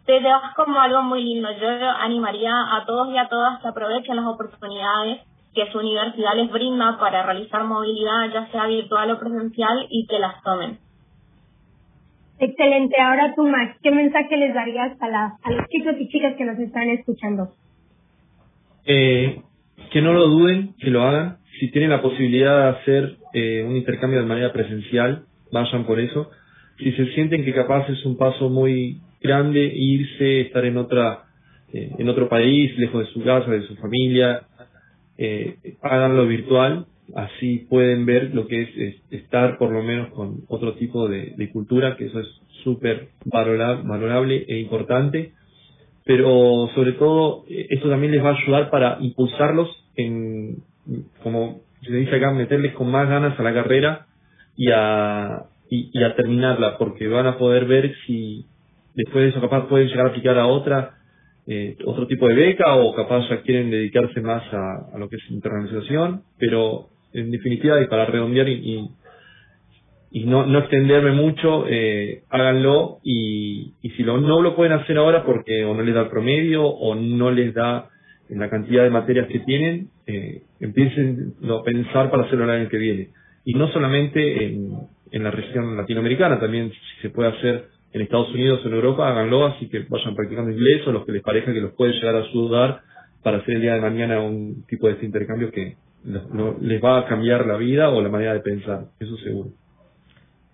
te 0.08 0.22
das 0.22 0.56
como 0.56 0.80
algo 0.80 1.04
muy 1.04 1.22
lindo. 1.22 1.50
Yo 1.62 1.67
animaría 1.67 2.52
a 2.52 2.86
todos 2.86 3.13
y 3.13 3.17
a 3.17 3.28
todas 3.28 3.62
que 3.62 3.67
aprovechen 3.67 4.15
las 4.15 4.26
oportunidades 4.26 5.20
que 5.54 5.70
su 5.72 5.80
universidad 5.80 6.36
les 6.36 6.50
brinda 6.50 6.98
para 6.98 7.24
realizar 7.24 7.65
movilidad, 7.65 8.32
ya 8.34 8.48
sea 8.52 8.67
virtual 8.67 9.12
o 9.12 9.20
presencial, 9.20 9.86
y 9.89 10.08
que 10.08 10.17
las 10.20 10.41
tomen. 10.43 10.78
Excelente. 12.39 12.96
Ahora 13.02 13.34
tú, 13.36 13.46
Max, 13.48 13.78
¿qué 13.84 13.91
mensaje 13.91 14.38
les 14.38 14.54
darías 14.54 14.96
a, 15.02 15.10
la, 15.10 15.34
a 15.43 15.52
los 15.52 15.67
chicos 15.67 15.96
y 16.00 16.08
chicas 16.08 16.36
que 16.38 16.46
nos 16.46 16.58
están 16.60 16.89
escuchando? 16.89 17.50
Eh, 18.86 19.41
que 19.91 20.02
no 20.02 20.13
lo 20.13 20.28
duden, 20.28 20.74
que 20.80 20.89
lo 20.89 21.04
hagan. 21.04 21.39
Si 21.60 21.70
tienen 21.72 21.89
la 21.89 22.02
posibilidad 22.02 22.58
de 22.58 22.80
hacer 22.80 23.17
eh, 23.34 23.65
un 23.67 23.76
intercambio 23.76 24.22
de 24.22 24.26
manera 24.28 24.54
presencial, 24.54 25.26
vayan 25.52 25.86
por 25.86 26.00
eso. 26.00 26.30
Si 26.78 26.93
se 26.93 27.08
sienten 27.13 27.43
que 27.43 27.54
capaz 27.54 27.89
es 27.89 28.06
un 28.06 28.15
paso 28.15 28.50
muy 28.50 29.02
grande 29.22 29.72
irse, 29.74 30.42
estar 30.42 30.66
en 30.66 30.78
otra 30.78 31.24
eh, 31.74 31.92
en 31.98 32.08
otro 32.08 32.30
país, 32.30 32.78
lejos 32.78 33.06
de 33.06 33.14
su 33.14 33.24
casa, 33.24 33.52
de 33.52 33.64
su 33.64 33.76
familia, 33.76 34.44
eh, 35.18 35.58
háganlo 35.82 36.26
virtual. 36.26 36.86
Así 37.16 37.66
pueden 37.70 38.06
ver 38.06 38.34
lo 38.34 38.48
que 38.48 38.62
es, 38.62 38.96
estar 39.12 39.58
por 39.58 39.72
lo 39.72 39.82
menos 39.82 40.10
con 40.10 40.42
otro 40.50 40.74
tipo 40.74 41.08
de, 41.08 41.50
cultura, 41.52 41.96
que 41.96 42.06
eso 42.06 42.20
es 42.20 42.28
súper 42.64 43.10
valorable 43.26 44.46
e 44.48 44.60
importante, 44.60 45.32
pero 46.04 46.70
sobre 46.76 46.94
todo 46.94 47.46
eh, 47.50 47.68
eso 47.70 47.90
también 47.90 48.12
les 48.12 48.24
va 48.24 48.32
a 48.32 48.38
ayudar 48.38 48.70
para 48.70 48.98
impulsarlos 49.00 49.70
en, 49.96 50.58
como 51.24 51.62
se 51.82 51.94
dice 51.94 52.16
acá, 52.16 52.32
meterles 52.32 52.74
con 52.74 52.92
más 52.92 53.08
ganas 53.08 53.40
a 53.40 53.44
la 53.44 53.54
carrera 53.54 54.08
y 54.58 54.70
a, 54.74 55.44
y, 55.70 56.04
a 56.04 56.16
terminarla, 56.16 56.78
porque 56.78 57.08
van 57.08 57.28
a 57.28 57.38
poder 57.38 57.66
ver 57.66 57.94
si 58.06 58.46
después 58.98 59.24
de 59.24 59.30
eso 59.30 59.40
capaz 59.40 59.68
pueden 59.68 59.88
llegar 59.88 60.08
a 60.08 60.10
aplicar 60.10 60.38
a 60.40 60.48
otra, 60.48 60.96
eh, 61.46 61.78
otro 61.86 62.08
tipo 62.08 62.28
de 62.28 62.34
beca 62.34 62.76
o 62.76 62.96
capaz 62.96 63.30
ya 63.30 63.42
quieren 63.44 63.70
dedicarse 63.70 64.20
más 64.22 64.44
a, 64.52 64.98
lo 64.98 65.08
que 65.08 65.18
es 65.18 65.32
internacionalización, 65.32 66.24
pero 66.38 66.88
en 67.14 67.32
definitiva, 67.32 67.80
y 67.80 67.88
para 67.88 68.06
redondear 68.06 68.50
y, 68.50 68.90
y, 70.12 70.26
no, 70.26 70.46
no 70.48 70.60
extenderme 70.60 71.12
mucho, 71.12 71.66
eh, 71.70 72.24
háganlo 72.30 72.98
y, 73.04 73.74
y 73.84 73.90
si 73.92 74.04
lo, 74.04 74.20
no 74.20 74.42
lo 74.42 74.56
pueden 74.56 74.74
hacer 74.74 74.98
ahora 74.98 75.24
porque 75.24 75.64
o 75.64 75.76
no 75.76 75.84
les 75.84 75.94
da 75.94 76.02
el 76.02 76.10
promedio 76.10 76.66
o 76.66 76.96
no 76.96 77.30
les 77.30 77.54
da 77.54 77.90
en 78.30 78.40
la 78.40 78.50
cantidad 78.50 78.84
de 78.84 78.90
materias 78.90 79.28
que 79.28 79.40
tienen, 79.40 79.90
eh, 80.08 80.42
empiecen 80.60 81.36
a 81.44 81.64
pensar 81.64 82.10
para 82.10 82.24
hacerlo 82.24 82.46
el 82.46 82.62
año 82.62 82.70
que 82.70 82.78
viene. 82.78 83.10
Y 83.46 83.54
no 83.54 83.72
solamente 83.72 84.44
en, 84.44 84.72
en 85.12 85.24
la 85.24 85.32
región 85.32 85.78
latinoamericana, 85.78 86.40
también 86.40 86.72
si 86.72 87.02
se 87.04 87.10
puede 87.10 87.30
hacer 87.30 87.77
en 87.93 88.02
Estados 88.02 88.30
Unidos 88.30 88.62
o 88.63 88.67
en 88.67 88.73
Europa, 88.73 89.10
háganlo, 89.10 89.45
así 89.45 89.69
que 89.69 89.86
vayan 89.89 90.15
practicando 90.15 90.52
inglés 90.52 90.86
o 90.88 90.91
los 90.91 91.06
que 91.06 91.13
les 91.13 91.23
parezca 91.23 91.54
que 91.54 91.62
los 91.62 91.73
puede 91.73 91.93
llegar 91.93 92.15
a 92.15 92.19
ayudar 92.19 92.82
para 93.23 93.38
hacer 93.38 93.56
el 93.56 93.62
día 93.62 93.76
de 93.76 93.82
mañana 93.82 94.21
un 94.21 94.65
tipo 94.67 94.88
de 94.88 94.93
este 94.93 95.06
intercambio 95.06 95.52
que 95.52 95.76
les 96.62 96.84
va 96.84 97.00
a 97.00 97.06
cambiar 97.08 97.45
la 97.45 97.58
vida 97.58 97.89
o 97.89 98.02
la 98.02 98.10
manera 98.10 98.34
de 98.34 98.39
pensar, 98.39 98.86
eso 99.00 99.17
seguro. 99.17 99.50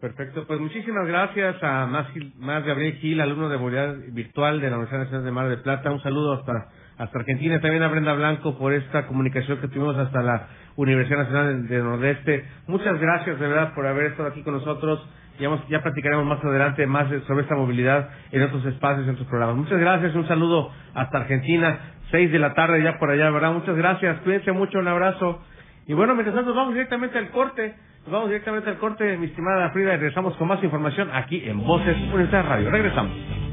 Perfecto, 0.03 0.45
pues 0.45 0.59
muchísimas 0.59 1.07
gracias 1.07 1.63
a 1.63 1.85
más, 1.85 2.07
más 2.37 2.65
Gabriel 2.65 2.95
Gil, 2.95 3.21
alumno 3.21 3.47
de 3.47 3.57
movilidad 3.57 3.95
virtual 4.11 4.59
de 4.59 4.69
la 4.69 4.75
Universidad 4.75 5.03
Nacional 5.03 5.23
de 5.23 5.31
Mar 5.31 5.49
de 5.49 5.57
Plata. 5.57 5.91
Un 5.91 6.03
saludo 6.03 6.33
hasta, 6.33 6.71
hasta 6.97 7.19
Argentina, 7.19 7.61
también 7.61 7.83
a 7.83 7.87
Brenda 7.87 8.13
Blanco 8.13 8.57
por 8.57 8.73
esta 8.73 9.07
comunicación 9.07 9.61
que 9.61 9.69
tuvimos 9.69 9.95
hasta 9.95 10.21
la 10.21 10.49
Universidad 10.75 11.19
Nacional 11.19 11.67
del 11.69 11.83
Nordeste. 11.85 12.43
Muchas 12.67 12.99
gracias 12.99 13.39
de 13.39 13.47
verdad 13.47 13.73
por 13.73 13.87
haber 13.87 14.07
estado 14.07 14.27
aquí 14.27 14.43
con 14.43 14.55
nosotros. 14.55 15.07
Ya, 15.39 15.49
ya 15.69 15.81
platicaremos 15.81 16.25
más 16.25 16.43
adelante 16.43 16.85
más 16.85 17.07
sobre 17.27 17.41
esta 17.41 17.55
movilidad 17.55 18.09
en 18.31 18.43
otros 18.43 18.65
espacios, 18.65 19.07
en 19.07 19.13
otros 19.13 19.27
programas. 19.27 19.55
Muchas 19.55 19.79
gracias, 19.79 20.13
un 20.15 20.27
saludo 20.27 20.71
hasta 20.93 21.17
Argentina, 21.17 21.79
seis 22.11 22.31
de 22.31 22.39
la 22.39 22.53
tarde 22.53 22.83
ya 22.83 22.99
por 22.99 23.09
allá, 23.09 23.29
¿verdad? 23.31 23.53
Muchas 23.53 23.75
gracias, 23.75 24.19
cuídense 24.19 24.51
mucho, 24.51 24.79
un 24.79 24.87
abrazo. 24.87 25.41
Y 25.87 25.93
bueno, 25.93 26.13
mientras 26.13 26.35
tanto 26.35 26.53
vamos 26.53 26.73
directamente 26.73 27.17
al 27.17 27.29
corte, 27.29 27.75
vamos 28.07 28.29
directamente 28.29 28.69
al 28.69 28.77
corte, 28.77 29.17
mi 29.17 29.25
estimada 29.25 29.71
Frida, 29.71 29.93
y 29.93 29.97
regresamos 29.97 30.35
con 30.35 30.47
más 30.47 30.63
información 30.63 31.09
aquí 31.11 31.43
en 31.45 31.65
Voces 31.65 31.97
Universidad 31.97 32.47
Radio. 32.47 32.69
Regresamos. 32.69 33.52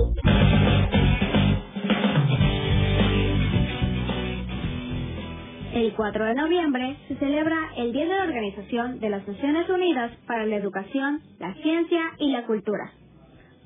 4 6.01 6.25
de 6.25 6.33
noviembre 6.33 6.97
se 7.07 7.15
celebra 7.17 7.73
el 7.77 7.93
Día 7.93 8.07
de 8.07 8.15
la 8.15 8.23
Organización 8.23 8.99
de 8.99 9.09
las 9.11 9.27
Naciones 9.27 9.69
Unidas 9.69 10.11
para 10.25 10.47
la 10.47 10.55
Educación, 10.55 11.21
la 11.37 11.53
Ciencia 11.53 12.01
y 12.17 12.31
la 12.31 12.43
Cultura. 12.47 12.91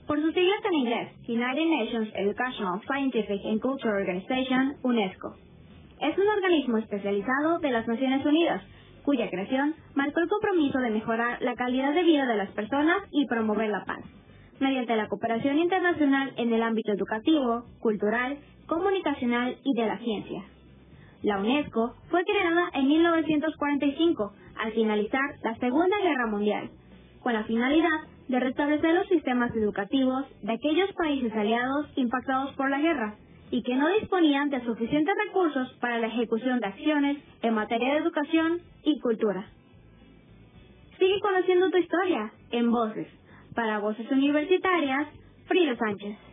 Por 0.05 0.19
sus 0.19 0.33
siglas 0.33 0.59
en 0.65 0.73
inglés, 0.73 1.13
United 1.29 1.65
Nations 1.65 2.09
Educational, 2.13 2.81
Scientific 2.81 3.39
and 3.45 3.61
Cultural 3.61 4.01
Organization, 4.01 4.75
UNESCO. 4.83 5.37
Es 6.01 6.17
un 6.17 6.27
organismo 6.27 6.77
especializado 6.77 7.59
de 7.59 7.71
las 7.71 7.87
Naciones 7.87 8.25
Unidas, 8.25 8.61
cuya 9.05 9.29
creación 9.29 9.73
marcó 9.93 10.19
el 10.19 10.27
compromiso 10.27 10.79
de 10.79 10.89
mejorar 10.89 11.41
la 11.41 11.55
calidad 11.55 11.93
de 11.93 12.03
vida 12.03 12.25
de 12.25 12.35
las 12.35 12.49
personas 12.49 12.97
y 13.11 13.27
promover 13.27 13.69
la 13.69 13.85
paz, 13.85 14.03
mediante 14.59 14.97
la 14.97 15.07
cooperación 15.07 15.57
internacional 15.57 16.33
en 16.35 16.51
el 16.51 16.61
ámbito 16.63 16.91
educativo, 16.91 17.63
cultural, 17.79 18.39
comunicacional 18.67 19.55
y 19.63 19.73
de 19.79 19.87
la 19.87 19.97
ciencia. 19.99 20.43
La 21.25 21.39
UNESCO 21.39 21.95
fue 22.11 22.23
creada 22.23 22.69
en 22.73 22.87
1945, 22.87 24.31
al 24.59 24.71
finalizar 24.73 25.23
la 25.43 25.55
Segunda 25.55 25.97
Guerra 26.03 26.27
Mundial, 26.27 26.69
con 27.23 27.33
la 27.33 27.43
finalidad 27.45 28.01
de 28.27 28.39
restablecer 28.39 28.93
los 28.93 29.07
sistemas 29.07 29.49
educativos 29.55 30.23
de 30.43 30.53
aquellos 30.53 30.93
países 30.93 31.33
aliados 31.33 31.87
impactados 31.95 32.53
por 32.53 32.69
la 32.69 32.77
guerra, 32.77 33.15
y 33.49 33.63
que 33.63 33.75
no 33.75 33.89
disponían 33.99 34.51
de 34.51 34.63
suficientes 34.65 35.15
recursos 35.25 35.73
para 35.81 35.97
la 35.97 36.05
ejecución 36.05 36.59
de 36.59 36.67
acciones 36.67 37.17
en 37.41 37.55
materia 37.55 37.93
de 37.93 38.01
educación 38.01 38.59
y 38.83 38.99
cultura. 38.99 39.47
Sigue 40.99 41.19
conociendo 41.21 41.71
tu 41.71 41.77
historia 41.77 42.31
en 42.51 42.69
Voces. 42.69 43.07
Para 43.55 43.79
Voces 43.79 44.11
Universitarias, 44.11 45.07
Frida 45.47 45.75
Sánchez. 45.75 46.24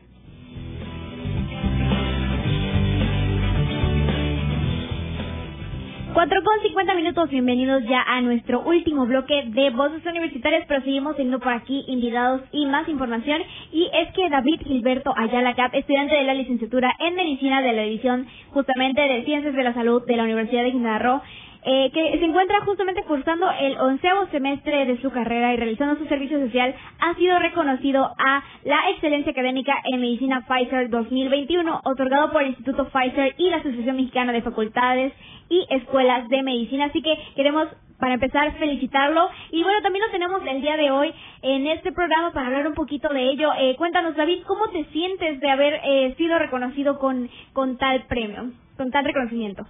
4 6.22 6.44
con 6.44 6.62
50 6.62 6.94
minutos, 6.94 7.30
bienvenidos 7.30 7.82
ya 7.82 8.00
a 8.00 8.20
nuestro 8.20 8.60
último 8.60 9.06
bloque 9.06 9.42
de 9.48 9.70
Voces 9.70 10.06
Universitarias, 10.06 10.64
pero 10.68 10.80
seguimos 10.82 11.16
teniendo 11.16 11.40
por 11.40 11.52
aquí 11.52 11.84
invitados 11.88 12.42
y 12.52 12.64
más 12.66 12.88
información. 12.88 13.42
Y 13.72 13.90
es 13.92 14.12
que 14.14 14.30
David 14.30 14.60
Gilberto 14.64 15.12
Ayala 15.16 15.56
Cap, 15.56 15.74
estudiante 15.74 16.14
de 16.14 16.22
la 16.22 16.34
licenciatura 16.34 16.94
en 17.00 17.16
Medicina 17.16 17.60
de 17.60 17.72
la 17.72 17.82
División 17.82 18.28
justamente 18.50 19.00
de 19.00 19.24
Ciencias 19.24 19.52
de 19.52 19.64
la 19.64 19.74
Salud 19.74 20.06
de 20.06 20.16
la 20.16 20.22
Universidad 20.22 20.62
de 20.62 20.70
Quintana 20.70 21.22
eh, 21.64 21.90
que 21.92 22.18
se 22.18 22.24
encuentra 22.24 22.60
justamente 22.64 23.04
cursando 23.04 23.50
el 23.50 23.78
onceavo 23.78 24.26
semestre 24.28 24.84
de 24.86 25.00
su 25.00 25.10
carrera 25.10 25.52
y 25.52 25.56
realizando 25.56 25.96
su 25.96 26.06
servicio 26.06 26.40
social, 26.40 26.74
ha 27.00 27.14
sido 27.14 27.38
reconocido 27.38 28.04
a 28.18 28.42
la 28.64 28.90
excelencia 28.90 29.32
académica 29.32 29.74
en 29.84 30.00
medicina 30.00 30.44
Pfizer 30.46 30.90
2021, 30.90 31.82
otorgado 31.84 32.32
por 32.32 32.42
el 32.42 32.48
Instituto 32.48 32.88
Pfizer 32.88 33.34
y 33.38 33.50
la 33.50 33.58
Asociación 33.58 33.96
Mexicana 33.96 34.32
de 34.32 34.42
Facultades 34.42 35.12
y 35.48 35.66
Escuelas 35.70 36.28
de 36.28 36.42
Medicina. 36.42 36.86
Así 36.86 37.00
que 37.02 37.16
queremos 37.36 37.68
para 38.02 38.14
empezar 38.14 38.58
felicitarlo. 38.58 39.28
Y 39.52 39.62
bueno 39.62 39.80
también 39.82 40.04
lo 40.04 40.10
tenemos 40.10 40.42
el 40.44 40.60
día 40.60 40.76
de 40.76 40.90
hoy 40.90 41.14
en 41.42 41.68
este 41.68 41.92
programa 41.92 42.32
para 42.32 42.48
hablar 42.48 42.66
un 42.66 42.74
poquito 42.74 43.08
de 43.08 43.30
ello. 43.30 43.52
Eh, 43.56 43.76
cuéntanos 43.76 44.16
David 44.16 44.42
cómo 44.44 44.68
te 44.70 44.84
sientes 44.86 45.38
de 45.38 45.48
haber 45.48 45.80
eh, 45.84 46.14
sido 46.16 46.36
reconocido 46.40 46.98
con 46.98 47.30
con 47.52 47.78
tal 47.78 48.02
premio 48.06 48.50
con 48.76 48.90
tal 48.90 49.04
reconocimiento 49.04 49.64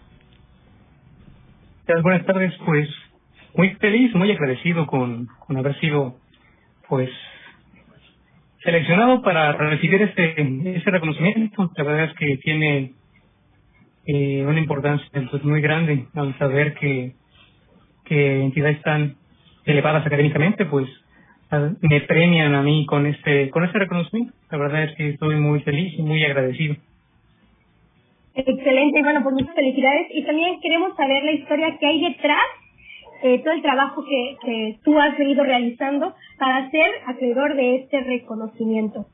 buenas 2.03 2.25
tardes. 2.27 2.55
Pues 2.65 2.89
muy 3.55 3.71
feliz, 3.75 4.15
muy 4.15 4.31
agradecido 4.31 4.87
con, 4.87 5.27
con 5.47 5.57
haber 5.57 5.79
sido, 5.81 6.17
pues, 6.89 7.11
seleccionado 8.63 9.23
para 9.23 9.53
recibir 9.53 10.03
este, 10.03 10.77
este 10.77 10.91
reconocimiento. 10.91 11.71
La 11.77 11.85
verdad 11.85 12.05
es 12.05 12.15
que 12.17 12.37
tiene 12.39 12.93
eh, 14.07 14.45
una 14.47 14.59
importancia 14.59 15.09
pues, 15.31 15.45
muy 15.45 15.61
grande 15.61 16.07
al 16.15 16.37
saber 16.39 16.75
que, 16.75 17.15
que 18.05 18.43
entidades 18.43 18.81
tan 18.83 19.17
elevadas 19.65 20.07
académicamente, 20.07 20.65
pues, 20.67 20.89
me 21.83 22.01
premian 22.03 22.55
a 22.55 22.63
mí 22.63 22.87
con 22.87 23.07
este, 23.07 23.51
con 23.51 23.65
este 23.65 23.79
reconocimiento. 23.79 24.33
La 24.51 24.59
verdad 24.59 24.85
es 24.85 24.97
que 24.97 25.11
estoy 25.11 25.37
muy 25.37 25.61
feliz 25.61 25.93
y 25.99 26.03
muy 26.03 26.25
agradecido. 26.25 26.77
Excelente, 28.35 29.03
bueno, 29.03 29.23
pues 29.23 29.35
muchas 29.35 29.55
felicidades. 29.55 30.09
Y 30.15 30.25
también 30.25 30.61
queremos 30.61 30.97
saber 30.97 31.23
la 31.23 31.33
historia 31.33 31.77
que 31.79 31.87
hay 31.87 32.01
detrás, 32.01 32.43
eh, 33.23 33.39
todo 33.41 33.53
el 33.53 33.63
trabajo 33.63 34.05
que, 34.05 34.37
que 34.45 34.79
tú 34.85 34.99
has 34.99 35.17
venido 35.19 35.45
realizando 35.45 36.15
para 36.39 36.71
ser 36.71 36.91
acreedor 37.07 37.55
de 37.55 37.77
este 37.77 38.01
reconocimiento. 38.01 39.07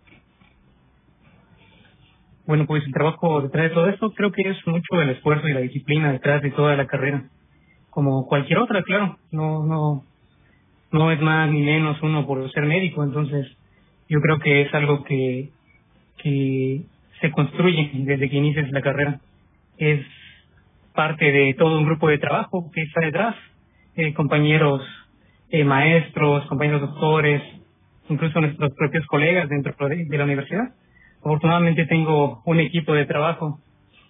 Bueno, 2.46 2.64
pues 2.66 2.82
el 2.86 2.92
trabajo 2.94 3.42
detrás 3.42 3.68
de 3.68 3.74
todo 3.74 3.88
esto 3.88 4.10
creo 4.14 4.32
que 4.32 4.40
es 4.48 4.56
mucho 4.66 5.02
el 5.02 5.10
esfuerzo 5.10 5.48
y 5.48 5.52
la 5.52 5.60
disciplina 5.60 6.12
detrás 6.12 6.40
de 6.40 6.50
toda 6.50 6.76
la 6.76 6.86
carrera. 6.86 7.24
Como 7.90 8.26
cualquier 8.26 8.60
otra, 8.60 8.82
claro. 8.84 9.18
No, 9.30 9.66
no, 9.66 10.04
no 10.90 11.10
es 11.10 11.20
más 11.20 11.50
ni 11.50 11.60
menos 11.60 12.02
uno 12.02 12.26
por 12.26 12.50
ser 12.52 12.64
médico. 12.64 13.04
Entonces, 13.04 13.46
yo 14.08 14.20
creo 14.22 14.38
que 14.38 14.62
es 14.62 14.72
algo 14.72 15.04
que, 15.04 15.50
que 16.22 16.84
se 17.20 17.30
construye 17.30 17.90
desde 17.94 18.28
que 18.28 18.36
inicias 18.36 18.70
la 18.70 18.82
carrera. 18.82 19.20
Es 19.76 20.04
parte 20.94 21.30
de 21.30 21.54
todo 21.54 21.78
un 21.78 21.86
grupo 21.86 22.08
de 22.08 22.18
trabajo 22.18 22.70
que 22.72 22.82
está 22.82 23.00
detrás, 23.00 23.36
eh, 23.96 24.12
compañeros 24.14 24.82
eh, 25.50 25.64
maestros, 25.64 26.46
compañeros 26.46 26.80
doctores, 26.80 27.42
incluso 28.08 28.40
nuestros 28.40 28.74
propios 28.74 29.06
colegas 29.06 29.48
dentro 29.48 29.74
de 29.88 30.18
la 30.18 30.24
universidad. 30.24 30.74
Afortunadamente 31.20 31.86
tengo 31.86 32.42
un 32.44 32.60
equipo 32.60 32.94
de 32.94 33.06
trabajo 33.06 33.60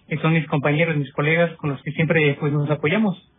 que 0.07 0.17
son 0.17 0.33
mis 0.33 0.47
compañeros, 0.47 0.97
mis 0.97 1.11
colegas 1.13 1.55
con 1.57 1.69
los 1.69 1.81
que 1.83 1.91
siempre 1.91 2.35
pues 2.39 2.51
nos 2.51 2.69
apoyamos. 2.69 3.31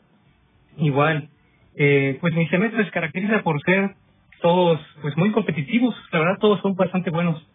Igual, 0.76 1.28
eh, 1.76 2.18
pues 2.20 2.34
mi 2.34 2.46
semestre 2.48 2.84
se 2.84 2.90
caracteriza 2.90 3.42
por 3.42 3.60
ser 3.62 3.94
todos 4.40 4.80
pues 5.02 5.16
muy 5.16 5.30
competitivos, 5.32 5.94
la 6.12 6.20
verdad 6.20 6.38
todos 6.40 6.60
son 6.60 6.74
bastante 6.74 7.10
buenos. 7.10 7.46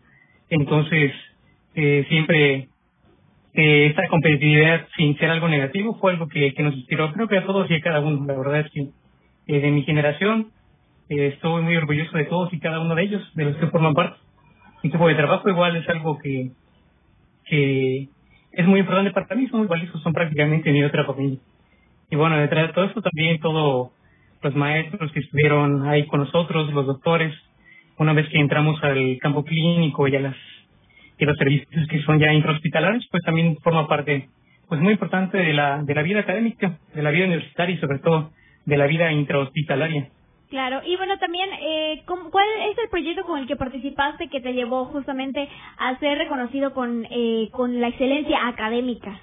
Entonces, 0.49 1.11
eh, 1.75 2.05
siempre 2.09 2.69
eh, 3.57 3.85
esta 3.85 4.05
competitividad 4.09 4.85
sin 4.97 5.17
ser 5.17 5.29
algo 5.29 5.47
negativo 5.47 5.97
fue 6.01 6.11
algo 6.11 6.27
que, 6.27 6.53
nos 6.59 6.73
inspiró, 6.73 7.13
creo 7.13 7.29
que 7.29 7.37
a 7.37 7.45
todos 7.45 7.71
y 7.71 7.75
a 7.75 7.81
cada 7.81 8.01
uno, 8.01 8.25
la 8.25 8.37
verdad 8.37 8.59
es 8.59 8.71
que 8.71 8.89
eh, 9.47 9.61
de 9.61 9.71
mi 9.71 9.83
generación 9.83 10.47
eh, 11.07 11.27
estoy 11.27 11.63
muy 11.63 11.77
orgulloso 11.77 12.17
de 12.17 12.25
todos 12.25 12.51
y 12.51 12.59
cada 12.59 12.81
uno 12.81 12.95
de 12.95 13.03
ellos, 13.03 13.23
de 13.33 13.45
los 13.45 13.55
que 13.55 13.67
forman 13.67 13.93
parte. 13.93 14.17
Mi 14.83 14.89
equipo 14.89 15.07
de 15.07 15.15
trabajo 15.15 15.49
igual 15.49 15.73
es 15.77 15.87
algo 15.87 16.17
que, 16.19 16.51
que 17.45 18.09
es 18.51 18.67
muy 18.67 18.81
importante 18.81 19.11
para 19.11 19.33
mí, 19.35 19.47
son 19.47 19.59
muy 19.59 19.67
valiosos, 19.69 20.01
son 20.01 20.11
prácticamente 20.11 20.73
mi 20.73 20.83
otra 20.83 21.05
familia. 21.05 21.39
Y 22.11 22.17
bueno, 22.17 22.37
detrás 22.37 22.67
de 22.67 22.73
todo 22.73 22.85
esto 22.85 23.01
también 23.01 23.39
todos 23.39 23.91
los 24.41 24.55
maestros 24.55 25.13
que 25.13 25.21
estuvieron 25.21 25.87
ahí 25.87 26.05
con 26.07 26.19
nosotros, 26.19 26.73
los 26.73 26.87
doctores, 26.87 27.33
una 27.97 28.11
vez 28.11 28.27
que 28.27 28.37
entramos 28.37 28.83
al 28.83 29.17
campo 29.21 29.45
clínico 29.45 30.09
y 30.09 30.15
a 30.17 30.19
las 30.19 30.35
y 31.17 31.25
los 31.25 31.37
servicios 31.37 31.87
que 31.87 32.01
son 32.01 32.19
ya 32.19 32.33
intrahospitalarios, 32.33 33.07
pues 33.11 33.23
también 33.23 33.57
forma 33.57 33.87
parte 33.87 34.29
pues 34.67 34.81
muy 34.81 34.93
importante 34.93 35.37
de 35.37 35.53
la 35.53 35.83
de 35.83 35.93
la 35.93 36.01
vida 36.01 36.21
académica, 36.21 36.77
de 36.93 37.03
la 37.03 37.11
vida 37.11 37.25
universitaria 37.25 37.75
y 37.75 37.79
sobre 37.79 37.99
todo 37.99 38.31
de 38.65 38.77
la 38.77 38.87
vida 38.87 39.11
intrahospitalaria. 39.11 40.09
Claro, 40.49 40.81
y 40.85 40.95
bueno, 40.95 41.17
también, 41.17 41.49
eh, 41.59 42.03
¿cuál 42.05 42.47
es 42.69 42.77
el 42.77 42.89
proyecto 42.89 43.23
con 43.23 43.39
el 43.39 43.47
que 43.47 43.55
participaste 43.55 44.29
que 44.29 44.41
te 44.41 44.53
llevó 44.53 44.85
justamente 44.85 45.49
a 45.77 45.97
ser 45.99 46.17
reconocido 46.17 46.73
con, 46.73 47.05
eh, 47.09 47.49
con 47.51 47.81
la 47.81 47.87
excelencia 47.87 48.47
académica? 48.47 49.19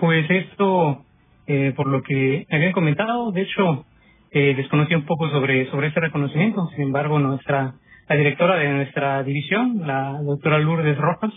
Pues 0.00 0.28
esto, 0.28 1.04
eh, 1.46 1.72
por 1.76 1.86
lo 1.86 2.02
que 2.02 2.46
habían 2.50 2.72
comentado, 2.72 3.30
de 3.30 3.42
hecho, 3.42 3.86
eh, 4.32 4.54
desconocí 4.56 4.94
un 4.94 5.06
poco 5.06 5.30
sobre, 5.30 5.70
sobre 5.70 5.88
ese 5.88 6.00
reconocimiento, 6.00 6.66
sin 6.74 6.82
embargo, 6.82 7.20
nuestra, 7.20 7.74
la 8.08 8.16
directora 8.16 8.56
de 8.56 8.68
nuestra 8.68 9.22
división, 9.22 9.86
la 9.86 10.20
doctora 10.22 10.58
Lourdes 10.58 10.96
Rojas, 10.98 11.32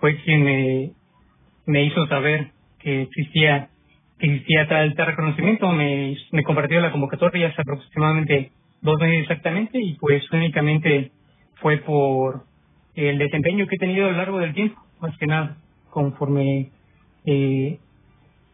fue 0.00 0.16
quien 0.22 0.44
me, 0.44 0.90
me 1.66 1.84
hizo 1.84 2.06
saber 2.06 2.48
que 2.78 3.02
existía 3.02 3.70
que 4.18 4.26
existía 4.26 4.68
tal, 4.68 4.94
tal 4.94 5.06
reconocimiento, 5.06 5.70
me, 5.72 6.16
compartió 6.44 6.80
la 6.80 6.92
convocatoria 6.92 7.48
hace 7.48 7.62
aproximadamente 7.62 8.52
dos 8.80 9.00
meses 9.00 9.22
exactamente 9.22 9.78
y 9.80 9.94
pues 9.94 10.30
únicamente 10.30 11.10
fue 11.56 11.78
por 11.78 12.44
el 12.94 13.18
desempeño 13.18 13.66
que 13.66 13.76
he 13.76 13.78
tenido 13.78 14.06
a 14.06 14.12
lo 14.12 14.16
largo 14.18 14.38
del 14.38 14.54
tiempo, 14.54 14.80
más 15.00 15.16
que 15.18 15.26
nada, 15.26 15.56
conforme 15.90 16.70
eh, 17.26 17.78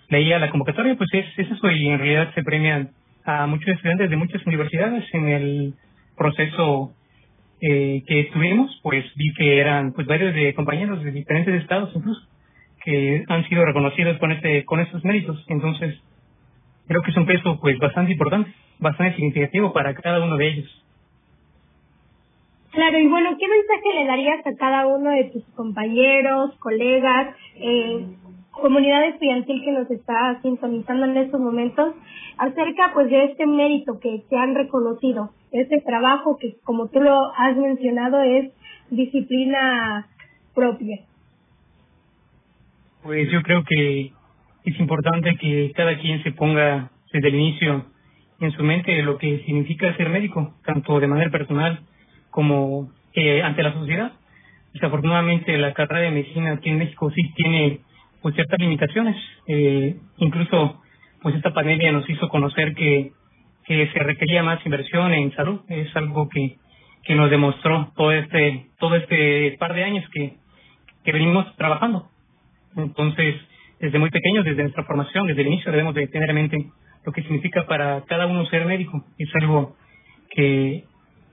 leía 0.09 0.39
la 0.39 0.51
convocatoria, 0.51 0.97
pues 0.97 1.11
es, 1.13 1.27
es 1.37 1.51
eso 1.51 1.71
y 1.71 1.89
en 1.89 1.99
realidad 1.99 2.33
se 2.35 2.43
premian 2.43 2.91
a 3.25 3.47
muchos 3.47 3.69
estudiantes 3.69 4.09
de 4.09 4.17
muchas 4.17 4.45
universidades 4.47 5.05
en 5.13 5.29
el 5.29 5.75
proceso 6.17 6.93
eh, 7.61 8.03
que 8.07 8.21
estuvimos, 8.21 8.79
pues 8.83 9.05
vi 9.17 9.33
que 9.35 9.59
eran 9.59 9.93
pues 9.93 10.07
varios 10.07 10.35
de 10.35 10.55
compañeros 10.55 11.03
de 11.03 11.13
diferentes 11.13 11.63
estados 11.63 11.91
incluso 11.95 12.21
que 12.85 13.25
han 13.29 13.47
sido 13.49 13.65
reconocidos 13.65 14.19
con 14.19 14.33
este 14.33 14.65
con 14.65 14.81
estos 14.81 15.05
méritos. 15.05 15.45
Entonces, 15.49 16.01
creo 16.87 17.03
que 17.03 17.11
es 17.11 17.17
un 17.17 17.27
peso 17.27 17.59
pues 17.61 17.79
bastante 17.79 18.13
importante, 18.13 18.51
bastante 18.79 19.17
significativo 19.17 19.73
para 19.73 19.95
cada 19.95 20.25
uno 20.25 20.37
de 20.37 20.49
ellos. 20.49 20.85
Claro, 22.73 22.99
y 22.99 23.09
bueno, 23.09 23.37
¿qué 23.37 23.47
mensaje 23.49 24.01
le 24.01 24.07
darías 24.07 24.47
a 24.47 24.57
cada 24.57 24.87
uno 24.87 25.11
de 25.11 25.25
tus 25.25 25.45
compañeros, 25.57 26.57
colegas, 26.61 27.35
eh, 27.57 28.07
comunidad 28.53 29.09
estudiantil 29.09 29.63
que 29.65 29.73
nos 29.73 29.91
está 29.91 30.41
sintonizando 30.43 31.07
en 31.07 31.17
estos 31.17 31.41
momentos 31.41 31.95
acerca 32.39 32.93
pues 32.95 33.11
de 33.11 33.25
este 33.25 33.47
mérito 33.47 33.99
que 34.01 34.23
te 34.29 34.37
han 34.37 34.55
reconocido, 34.55 35.31
este 35.53 35.81
trabajo 35.81 36.39
que 36.39 36.57
como 36.65 36.89
tú 36.89 37.01
lo 37.01 37.33
has 37.37 37.57
mencionado 37.57 38.23
es 38.23 38.53
disciplina 38.91 40.07
propia? 40.55 41.01
Pues 43.03 43.31
yo 43.31 43.43
creo 43.43 43.65
que 43.65 44.13
es 44.65 44.81
importante 44.81 45.37
que 45.37 45.73
cada 45.75 45.99
quien 45.99 46.23
se 46.23 46.33
ponga 46.33 46.91
desde 47.13 47.29
el 47.29 47.35
inicio 47.35 47.87
en 48.41 48.53
su 48.53 48.63
mente 48.63 49.03
lo 49.03 49.19
que 49.19 49.43
significa 49.45 49.97
ser 49.97 50.09
médico, 50.09 50.55
tanto 50.65 51.01
de 51.01 51.07
manera 51.07 51.31
personal 51.31 51.81
como 52.31 52.91
eh, 53.15 53.43
ante 53.43 53.63
la 53.63 53.73
sociedad. 53.73 54.13
Desafortunadamente 54.73 55.57
la 55.59 55.75
carrera 55.75 56.03
de 56.03 56.11
medicina 56.11 56.53
aquí 56.53 56.71
en 56.71 56.79
México 56.79 57.11
sí 57.11 57.23
tiene 57.35 57.81
pues 58.23 58.35
ciertas 58.35 58.59
limitaciones. 58.59 59.17
Eh, 59.47 59.97
incluso 60.19 60.81
pues 61.23 61.35
esta 61.35 61.53
pandemia 61.53 61.93
nos 61.93 62.09
hizo 62.09 62.29
conocer 62.29 62.75
que, 62.75 63.13
que 63.67 63.89
se 63.93 63.99
requería 64.01 64.43
más 64.43 64.65
inversión 64.65 65.13
en 65.13 65.33
salud. 65.35 65.61
Es 65.69 65.95
algo 65.97 66.29
que, 66.29 66.57
que 67.05 67.15
nos 67.15 67.31
demostró 67.31 67.93
todo 67.97 68.13
este, 68.13 68.67
todo 68.79 68.97
este 68.97 69.57
par 69.59 69.75
de 69.75 69.85
años 69.85 70.05
que, 70.13 70.35
que 71.05 71.13
venimos 71.13 71.55
trabajando. 71.57 72.09
Entonces, 72.77 73.37
desde 73.81 73.99
muy 73.99 74.11
pequeños, 74.11 74.45
desde 74.45 74.63
nuestra 74.63 74.85
formación, 74.85 75.27
desde 75.27 75.43
el 75.43 75.49
inicio, 75.49 75.73
debemos 75.73 75.95
de 75.95 76.07
tener 76.09 76.31
en 76.31 76.37
mente 76.37 76.67
lo 77.05 77.13
que 77.13 77.23
significa 77.23 77.67
para 77.67 78.03
cada 78.07 78.27
uno 78.27 78.45
ser 78.47 78.67
médico. 78.67 79.05
Es 79.19 79.29
algo 79.41 79.77
que 80.31 80.85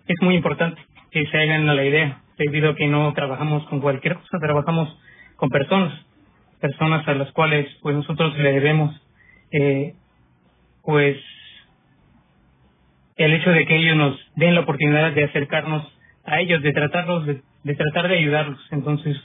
es 0.08 0.22
muy 0.22 0.36
importante 0.36 0.82
que 1.12 1.26
se 1.28 1.38
hagan 1.38 1.68
a 1.70 1.74
la 1.74 1.86
idea, 1.86 2.22
debido 2.38 2.72
a 2.72 2.76
que 2.76 2.88
no 2.88 3.14
trabajamos 3.14 3.66
con 3.68 3.82
cualquier 3.82 4.16
cosa, 4.16 4.40
trabajamos 4.40 4.98
con 5.36 5.50
personas, 5.50 5.94
personas 6.60 7.08
a 7.08 7.14
las 7.14 7.32
cuales 7.32 7.68
pues 7.82 7.96
nosotros 7.96 8.38
le 8.38 8.52
debemos 8.54 8.96
eh, 9.52 9.94
pues 10.84 11.18
el 13.18 13.34
hecho 13.34 13.52
de 13.52 13.66
que 13.66 13.76
ellos 13.76 13.96
nos 13.96 14.20
den 14.36 14.56
la 14.56 14.62
oportunidad 14.62 15.12
de 15.12 15.26
acercarnos 15.26 15.92
a 16.26 16.40
ellos, 16.40 16.62
de 16.62 16.74
tratarlos, 16.74 17.26
de, 17.26 17.42
de 17.64 17.76
tratar 17.76 18.08
de 18.08 18.18
ayudarlos. 18.18 18.60
Entonces, 18.72 19.18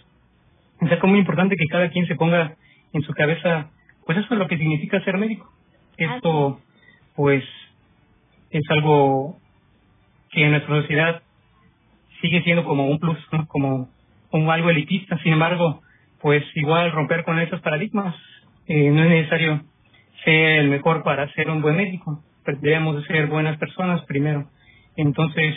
es 0.80 0.92
algo 0.92 1.08
muy 1.08 1.20
importante 1.20 1.56
que 1.56 1.66
cada 1.66 1.90
quien 1.90 2.06
se 2.06 2.16
ponga 2.16 2.56
en 2.92 3.02
su 3.02 3.12
cabeza, 3.12 3.70
pues 4.06 4.18
eso 4.18 4.34
es 4.34 4.38
lo 4.38 4.48
que 4.48 4.58
significa 4.58 5.02
ser 5.04 5.18
médico. 5.18 5.50
Esto, 5.96 6.60
pues, 7.14 7.44
es 8.50 8.62
algo 8.70 9.38
que 10.30 10.44
en 10.44 10.52
nuestra 10.52 10.80
sociedad 10.80 11.22
sigue 12.20 12.42
siendo 12.42 12.64
como 12.64 12.86
un 12.86 12.98
plus, 12.98 13.18
¿no? 13.32 13.46
como, 13.48 13.88
como 14.30 14.52
algo 14.52 14.70
elitista. 14.70 15.18
Sin 15.18 15.34
embargo, 15.34 15.82
pues 16.20 16.44
igual 16.54 16.92
romper 16.92 17.24
con 17.24 17.38
esos 17.40 17.60
paradigmas. 17.60 18.14
Eh, 18.66 18.90
no 18.90 19.02
es 19.02 19.10
necesario 19.10 19.62
ser 20.24 20.60
el 20.60 20.68
mejor 20.68 21.02
para 21.02 21.30
ser 21.32 21.50
un 21.50 21.60
buen 21.60 21.76
médico. 21.76 22.22
Debemos 22.44 23.04
ser 23.06 23.26
buenas 23.26 23.56
personas 23.58 24.04
primero. 24.06 24.48
Entonces, 24.96 25.54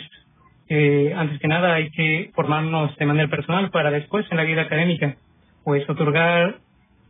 eh, 0.68 1.12
antes 1.16 1.38
que 1.40 1.48
nada 1.48 1.74
hay 1.74 1.90
que 1.90 2.30
formarnos 2.34 2.96
de 2.96 3.06
manera 3.06 3.28
personal 3.28 3.70
para 3.70 3.90
después 3.90 4.26
en 4.30 4.36
la 4.36 4.44
vida 4.44 4.62
académica, 4.62 5.16
pues 5.64 5.88
otorgar 5.88 6.58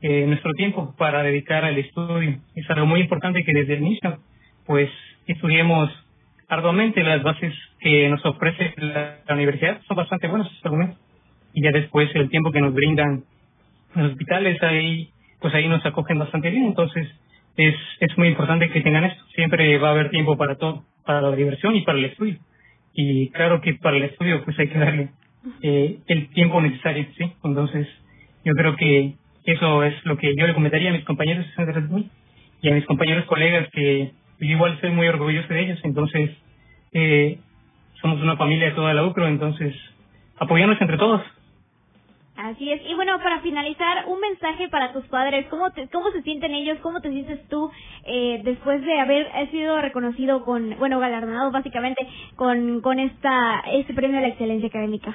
eh, 0.03 0.27
nuestro 0.27 0.53
tiempo 0.53 0.95
para 0.99 1.23
dedicar 1.23 1.65
al 1.65 1.79
estudio. 1.79 2.39
Es 2.55 2.69
algo 2.71 2.87
muy 2.87 3.01
importante 3.01 3.45
que 3.45 3.53
desde 3.53 3.75
el 3.75 3.83
inicio, 3.83 4.19
pues 4.67 4.91
estudiemos 5.27 5.91
arduamente 6.49 7.03
las 7.03 7.23
bases 7.23 7.55
que 7.81 8.09
nos 8.09 8.25
ofrece 8.25 8.75
la, 8.77 9.19
universidad, 9.31 9.81
son 9.89 9.97
bastante 9.97 10.29
buenos 10.29 10.49
argumentos. 10.63 10.99
Y 11.55 11.63
ya 11.63 11.71
después 11.71 12.11
el 12.15 12.29
tiempo 12.29 12.53
que 12.53 12.61
nos 12.61 12.75
brindan 12.75 13.25
los 13.95 14.13
hospitales, 14.13 14.63
ahí 14.63 15.11
pues 15.41 15.55
ahí 15.55 15.69
nos 15.69 15.85
acogen 15.85 16.19
bastante 16.19 16.51
bien. 16.51 16.67
Entonces 16.67 17.09
es, 17.57 17.75
es 18.01 18.19
muy 18.19 18.29
importante 18.29 18.71
que 18.71 18.81
tengan 18.81 19.05
esto. 19.05 19.25
Siempre 19.35 19.79
va 19.79 19.89
a 19.89 19.93
haber 19.93 20.11
tiempo 20.11 20.37
para 20.37 20.57
todo, 20.57 20.85
para 21.05 21.21
la 21.21 21.35
diversión 21.35 21.75
y 21.77 21.83
para 21.83 21.99
el 21.99 22.07
estudio 22.07 22.39
y 22.97 23.29
claro 23.29 23.61
que 23.61 23.75
para 23.75 23.99
el 23.99 24.05
estudio 24.05 24.43
pues 24.45 24.59
hay 24.59 24.69
que 24.69 24.79
darle 24.79 25.11
eh, 25.63 25.99
el 26.09 26.29
tiempo 26.31 26.61
necesario, 26.61 27.07
¿sí? 27.17 27.31
Entonces 27.45 27.87
yo 28.45 28.55
creo 28.55 28.75
que 28.75 29.13
eso 29.45 29.85
es 29.85 29.95
lo 30.05 30.17
que 30.17 30.35
yo 30.35 30.47
le 30.47 30.55
comentaría 30.55 30.91
a 30.91 30.95
mis 30.95 31.05
compañeros 31.05 31.47
y 32.63 32.69
a 32.71 32.75
mis 32.75 32.87
compañeros 32.87 33.27
colegas 33.27 33.69
que 33.71 34.13
igual 34.41 34.73
estoy 34.73 34.91
muy 34.91 35.07
orgulloso 35.07 35.47
de 35.53 35.61
ellos, 35.61 35.79
entonces 35.85 36.31
eh, 36.93 37.39
somos 38.01 38.21
una 38.23 38.37
familia 38.37 38.71
de 38.71 38.75
toda 38.75 38.95
la 38.95 39.05
UCRO, 39.05 39.29
entonces 39.29 39.75
apoyarnos 40.39 40.81
entre 40.81 40.97
todos. 40.97 41.23
Así 42.37 42.71
es. 42.71 42.83
Y 42.87 42.95
bueno, 42.95 43.19
para 43.19 43.41
finalizar, 43.41 44.05
un 44.09 44.21
mensaje 44.21 44.69
para 44.69 44.93
tus 44.93 45.07
padres. 45.07 45.47
¿Cómo, 45.49 45.71
te, 45.71 45.89
cómo 45.89 46.11
se 46.11 46.23
sienten 46.23 46.53
ellos? 46.53 46.79
¿Cómo 46.83 47.01
te 47.01 47.11
sientes 47.11 47.47
tú 47.49 47.71
eh, 48.05 48.41
después 48.45 48.83
de 48.83 49.01
haber 49.01 49.27
sido 49.51 49.81
reconocido 49.81 50.45
con, 50.45 50.77
bueno, 50.79 51.01
galardonado 51.01 51.51
básicamente 51.51 52.07
con, 52.37 52.83
con 52.83 52.99
esta, 52.99 53.61
este 53.73 53.95
premio 53.95 54.19
a 54.19 54.21
la 54.21 54.29
excelencia 54.29 54.69
académica? 54.69 55.15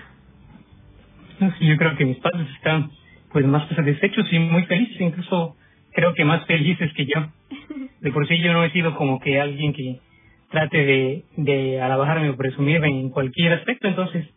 Yo 1.59 1.77
creo 1.77 1.95
que 1.95 2.05
mis 2.05 2.17
padres 2.17 2.47
están 2.55 2.91
pues 3.31 3.45
más 3.45 3.67
satisfechos 3.69 4.25
y 4.31 4.39
muy 4.39 4.63
felices, 4.63 4.99
incluso 4.99 5.55
creo 5.93 6.13
que 6.13 6.25
más 6.25 6.45
felices 6.45 6.91
que 6.93 7.05
yo. 7.05 7.27
De 8.01 8.11
por 8.11 8.27
sí 8.27 8.39
yo 8.39 8.51
no 8.51 8.63
he 8.63 8.71
sido 8.71 8.95
como 8.95 9.19
que 9.19 9.39
alguien 9.39 9.73
que 9.73 9.99
trate 10.49 10.77
de, 10.77 11.23
de 11.37 11.81
alabarme 11.81 12.29
o 12.29 12.35
presumirme 12.35 12.87
en 12.87 13.09
cualquier 13.09 13.53
aspecto, 13.53 13.87
entonces 13.87 14.27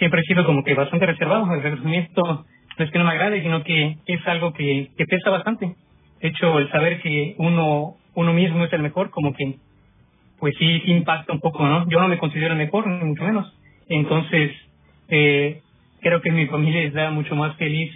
siempre 0.00 0.22
he 0.22 0.24
sido 0.24 0.44
como 0.44 0.64
que 0.64 0.74
bastante 0.74 1.06
reservado. 1.06 1.52
El 1.54 1.62
reconocimiento 1.62 2.46
no 2.78 2.84
es 2.84 2.90
que 2.90 2.98
no 2.98 3.04
me 3.04 3.10
agrade, 3.12 3.42
sino 3.42 3.62
que 3.62 3.98
es 4.06 4.26
algo 4.26 4.52
que, 4.52 4.90
pesa 4.96 5.30
bastante. 5.30 5.76
De 6.20 6.28
hecho, 6.28 6.58
el 6.58 6.70
saber 6.70 7.00
que 7.00 7.34
uno, 7.38 7.96
uno 8.14 8.32
mismo 8.32 8.64
es 8.64 8.72
el 8.72 8.82
mejor, 8.82 9.10
como 9.10 9.34
que, 9.34 9.56
pues 10.38 10.54
sí, 10.58 10.82
impacta 10.86 11.32
un 11.32 11.40
poco, 11.40 11.64
¿no? 11.66 11.88
Yo 11.88 12.00
no 12.00 12.08
me 12.08 12.18
considero 12.18 12.52
el 12.52 12.58
mejor, 12.58 12.86
ni 12.86 13.04
mucho 13.04 13.24
menos. 13.24 13.54
Entonces, 13.88 14.52
eh, 15.08 15.60
creo 16.00 16.22
que 16.22 16.32
mi 16.32 16.46
familia 16.46 16.82
está 16.82 17.10
mucho 17.10 17.36
más 17.36 17.56
feliz 17.56 17.92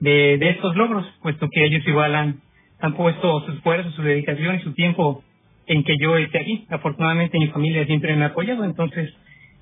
de, 0.00 0.36
de 0.38 0.50
estos 0.50 0.74
logros, 0.74 1.06
puesto 1.22 1.48
que 1.48 1.64
ellos 1.64 1.86
igual 1.86 2.16
han, 2.16 2.40
han 2.80 2.94
puesto 2.94 3.46
su 3.46 3.52
esfuerzo, 3.52 3.90
su 3.92 4.02
dedicación 4.02 4.56
y 4.56 4.60
su 4.60 4.74
tiempo 4.74 5.22
en 5.66 5.84
que 5.84 5.96
yo 6.00 6.16
esté 6.16 6.40
aquí. 6.40 6.66
Afortunadamente 6.68 7.38
mi 7.38 7.46
familia 7.48 7.86
siempre 7.86 8.16
me 8.16 8.24
ha 8.24 8.28
apoyado, 8.28 8.64
entonces 8.64 9.14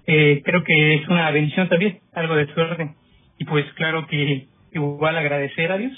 eh, 0.07 0.43
creo 0.45 0.65
que 0.65 0.95
es 0.95 1.09
una 1.09 1.31
bendición 1.31 1.69
también, 1.69 2.01
algo 2.13 2.35
de 2.35 2.53
suerte. 2.53 2.95
Y 3.39 3.45
pues 3.45 3.65
claro 3.75 4.07
que 4.07 4.49
igual 4.73 5.17
agradecer 5.17 5.71
a 5.73 5.79
Dios, 5.79 5.93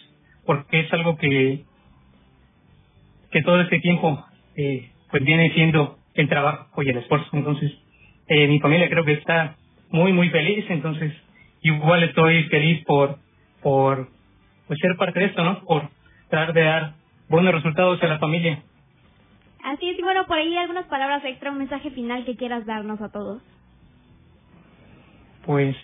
porque 0.46 0.80
es 0.80 0.92
algo 0.92 1.16
que, 1.16 1.64
que 3.30 3.42
todo 3.42 3.60
este 3.60 3.80
tiempo 3.80 4.24
eh, 4.56 4.90
pues 5.10 5.24
viene 5.24 5.52
siendo 5.54 5.98
el 6.14 6.28
trabajo 6.28 6.82
y 6.82 6.88
el 6.88 6.98
esfuerzo. 6.98 7.28
Entonces, 7.32 7.72
eh, 8.28 8.46
mi 8.48 8.60
familia 8.60 8.88
creo 8.88 9.04
que 9.04 9.12
está 9.12 9.56
muy, 9.90 10.12
muy 10.12 10.28
feliz, 10.30 10.64
entonces 10.68 11.12
igual 11.62 12.02
estoy 12.02 12.44
feliz 12.44 12.84
por, 12.84 13.18
por 13.62 14.08
pues, 14.66 14.78
ser 14.80 14.96
parte 14.96 15.20
de 15.20 15.26
esto, 15.26 15.44
¿no? 15.44 15.60
Por 15.64 15.88
tratar 16.28 16.52
de 16.52 16.62
dar 16.62 16.94
buenos 17.28 17.54
resultados 17.54 18.02
a 18.02 18.06
la 18.06 18.18
familia. 18.18 18.62
Así 19.64 19.88
es, 19.88 19.98
y 19.98 20.02
bueno, 20.02 20.26
por 20.26 20.36
ahí 20.36 20.56
algunas 20.56 20.86
palabras 20.86 21.24
extra, 21.24 21.50
un 21.50 21.58
mensaje 21.58 21.90
final 21.90 22.24
que 22.24 22.36
quieras 22.36 22.66
darnos 22.66 23.00
a 23.00 23.10
todos. 23.10 23.42
Pues, 25.46 25.76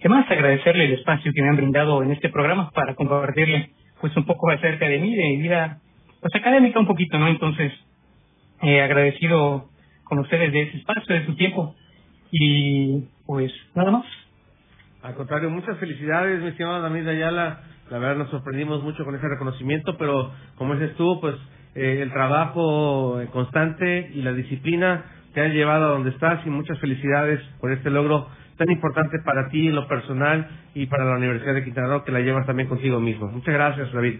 ¿qué 0.00 0.08
más 0.08 0.30
agradecerle 0.30 0.86
el 0.86 0.92
espacio 0.94 1.32
que 1.34 1.42
me 1.42 1.48
han 1.48 1.56
brindado 1.56 2.02
en 2.02 2.12
este 2.12 2.28
programa 2.28 2.70
para 2.70 2.94
compartirle 2.94 3.70
pues 4.00 4.16
un 4.16 4.24
poco 4.24 4.50
acerca 4.50 4.86
de 4.86 4.98
mí, 4.98 5.14
de 5.14 5.28
mi 5.30 5.42
vida, 5.42 5.80
pues 6.20 6.34
académica 6.34 6.78
un 6.78 6.86
poquito, 6.86 7.18
¿no? 7.18 7.28
Entonces, 7.28 7.72
eh, 8.62 8.80
agradecido 8.80 9.68
con 10.04 10.20
ustedes 10.20 10.52
de 10.52 10.62
ese 10.62 10.78
espacio, 10.78 11.14
de 11.14 11.26
su 11.26 11.34
tiempo 11.36 11.74
y 12.30 13.04
pues 13.26 13.52
nada 13.74 13.90
más. 13.90 14.06
Al 15.02 15.14
contrario, 15.14 15.50
muchas 15.50 15.78
felicidades, 15.78 16.40
mi 16.40 16.48
estimado 16.48 16.82
David 16.82 17.06
Ayala. 17.08 17.60
La 17.90 17.98
verdad 17.98 18.16
nos 18.16 18.30
sorprendimos 18.30 18.82
mucho 18.82 19.04
con 19.04 19.14
ese 19.14 19.28
reconocimiento, 19.28 19.96
pero 19.96 20.32
como 20.56 20.74
dices 20.74 20.96
tú, 20.96 21.20
pues 21.20 21.34
eh, 21.74 22.00
el 22.02 22.12
trabajo 22.12 23.20
constante 23.32 24.10
y 24.14 24.22
la 24.22 24.32
disciplina 24.32 25.04
te 25.34 25.40
han 25.40 25.52
llevado 25.52 25.86
a 25.86 25.90
donde 25.90 26.10
estás 26.10 26.44
y 26.46 26.50
muchas 26.50 26.78
felicidades 26.80 27.40
por 27.60 27.72
este 27.72 27.90
logro 27.90 28.28
tan 28.58 28.70
importante 28.70 29.18
para 29.20 29.48
ti 29.48 29.68
en 29.68 29.74
lo 29.74 29.88
personal 29.88 30.48
y 30.74 30.86
para 30.86 31.04
la 31.04 31.16
Universidad 31.16 31.54
de 31.54 31.64
Quintana 31.64 31.88
Roo 31.88 32.04
que 32.04 32.12
la 32.12 32.20
llevas 32.20 32.44
también 32.44 32.68
contigo 32.68 33.00
mismo. 33.00 33.28
Muchas 33.28 33.54
gracias, 33.54 33.92
David. 33.92 34.18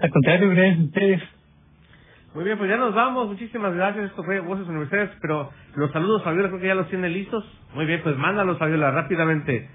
Al 0.00 0.10
contrario, 0.10 0.50
gracias 0.50 0.78
a 0.78 0.82
ustedes. 0.82 1.22
Muy 2.34 2.44
bien, 2.44 2.58
pues 2.58 2.68
ya 2.68 2.76
nos 2.76 2.94
vamos. 2.94 3.28
Muchísimas 3.28 3.74
gracias. 3.74 4.06
Esto 4.06 4.24
fue 4.24 4.40
Voces 4.40 4.66
Universitarias, 4.66 5.16
pero 5.22 5.50
los 5.76 5.92
saludos, 5.92 6.24
Fabiola, 6.24 6.48
creo 6.48 6.60
que 6.60 6.66
ya 6.66 6.74
los 6.74 6.88
tiene 6.88 7.08
listos. 7.08 7.44
Muy 7.74 7.86
bien, 7.86 8.00
pues 8.02 8.16
mándalos, 8.16 8.58
Fabiola, 8.58 8.90
rápidamente. 8.90 9.68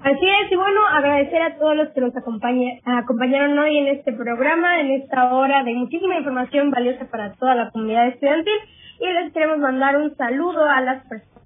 Así 0.00 0.28
es, 0.44 0.52
y 0.52 0.54
bueno, 0.54 0.86
agradecer 0.92 1.42
a 1.42 1.56
todos 1.56 1.74
los 1.74 1.88
que 1.88 2.00
nos 2.02 2.12
acompañaron 2.16 3.58
hoy 3.58 3.78
en 3.78 3.88
este 3.88 4.12
programa, 4.12 4.80
en 4.80 4.90
esta 4.92 5.32
hora 5.32 5.64
de 5.64 5.74
muchísima 5.74 6.16
información 6.16 6.70
valiosa 6.70 7.10
para 7.10 7.32
toda 7.32 7.56
la 7.56 7.70
comunidad 7.70 8.06
estudiantil. 8.08 8.58
Y 9.00 9.06
les 9.06 9.32
queremos 9.32 9.58
mandar 9.58 9.96
un 9.96 10.14
saludo 10.16 10.68
a 10.68 10.80
las 10.82 11.02
personas 11.08 11.37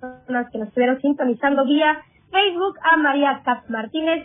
que 0.51 0.59
nos 0.59 0.69
estuvieron 0.69 1.01
sintonizando 1.01 1.65
vía 1.65 2.03
Facebook, 2.33 2.77
a 2.83 2.97
María 2.97 3.41
Cap 3.45 3.63
Martínez, 3.69 4.25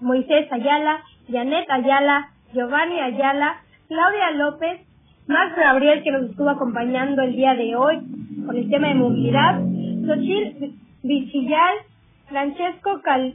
Moisés 0.00 0.50
Ayala, 0.50 1.02
Janet 1.30 1.70
Ayala, 1.70 2.30
Giovanni 2.54 2.98
Ayala, 2.98 3.60
Claudia 3.88 4.30
López, 4.36 4.80
Max 5.26 5.54
Gabriel, 5.54 6.02
que 6.02 6.12
nos 6.12 6.30
estuvo 6.30 6.48
acompañando 6.48 7.20
el 7.20 7.32
día 7.36 7.54
de 7.54 7.76
hoy 7.76 7.98
con 8.46 8.56
el 8.56 8.70
tema 8.70 8.88
de 8.88 8.94
movilidad, 8.94 9.60
Xochil 10.06 10.74
Vichillal, 11.02 11.76
Francesco 12.28 13.02
Cal 13.02 13.34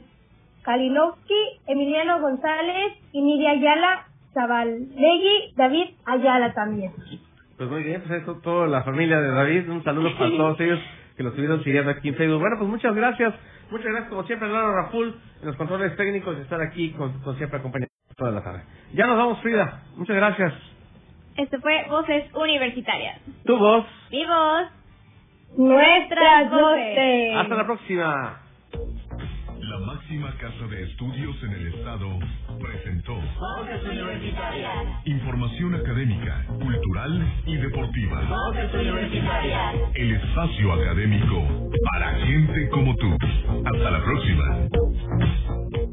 Kalinowski, 0.64 1.60
Emiliano 1.68 2.20
González 2.20 2.94
y 3.12 3.22
Nidia 3.22 3.50
Ayala, 3.50 4.06
Zabalegui, 4.32 5.52
David 5.54 5.90
Ayala 6.06 6.54
también. 6.54 6.90
Pues 7.56 7.70
muy 7.70 7.84
bien, 7.84 8.02
pues 8.04 8.22
eso, 8.22 8.40
toda 8.42 8.66
la 8.66 8.82
familia 8.82 9.20
de 9.20 9.28
David, 9.28 9.70
un 9.70 9.84
saludo 9.84 10.08
para 10.18 10.30
todos 10.30 10.60
ellos 10.60 10.80
que 11.16 11.22
lo 11.22 11.30
estuvieron 11.30 11.62
siguiendo 11.62 11.90
aquí 11.90 12.08
en 12.08 12.14
Facebook. 12.16 12.40
Bueno, 12.40 12.56
pues 12.58 12.70
muchas 12.70 12.94
gracias, 12.94 13.34
muchas 13.70 13.86
gracias 13.86 14.08
como 14.08 14.24
siempre, 14.24 14.48
Lalo 14.48 14.72
Raful, 14.74 15.14
en 15.40 15.46
los 15.46 15.56
controles 15.56 15.96
técnicos, 15.96 16.36
de 16.36 16.42
estar 16.42 16.60
aquí 16.60 16.90
con, 16.92 17.20
con 17.20 17.36
siempre 17.36 17.58
acompañando 17.58 17.92
toda 18.16 18.30
la 18.30 18.42
tarde. 18.42 18.62
Ya 18.94 19.06
nos 19.06 19.16
vamos, 19.16 19.40
Frida, 19.40 19.82
muchas 19.96 20.16
gracias. 20.16 20.52
Esto 21.36 21.60
fue 21.60 21.84
Voces 21.88 22.32
Universitarias. 22.34 23.20
Tu 23.44 23.56
voz. 23.56 23.86
Mi 24.10 24.24
voz. 24.24 24.68
Nuestras 25.56 26.50
voces. 26.50 27.36
Hasta 27.36 27.54
la 27.54 27.64
próxima. 27.64 28.43
La 29.74 29.80
máxima 29.80 30.30
casa 30.38 30.68
de 30.70 30.84
estudios 30.84 31.34
en 31.42 31.52
el 31.52 31.74
estado 31.74 32.06
presentó 32.60 33.12
Voces 33.14 33.82
Universitarias. 33.82 34.70
información 35.04 35.74
académica, 35.74 36.46
cultural 36.46 37.42
y 37.44 37.56
deportiva. 37.56 38.22
Voces 38.22 38.72
Universitarias. 38.72 39.74
El 39.94 40.12
espacio 40.12 40.72
académico 40.74 41.70
para 41.92 42.14
gente 42.20 42.68
como 42.68 42.94
tú. 42.94 43.16
Hasta 43.64 43.90
la 43.90 44.04
próxima. 44.04 45.83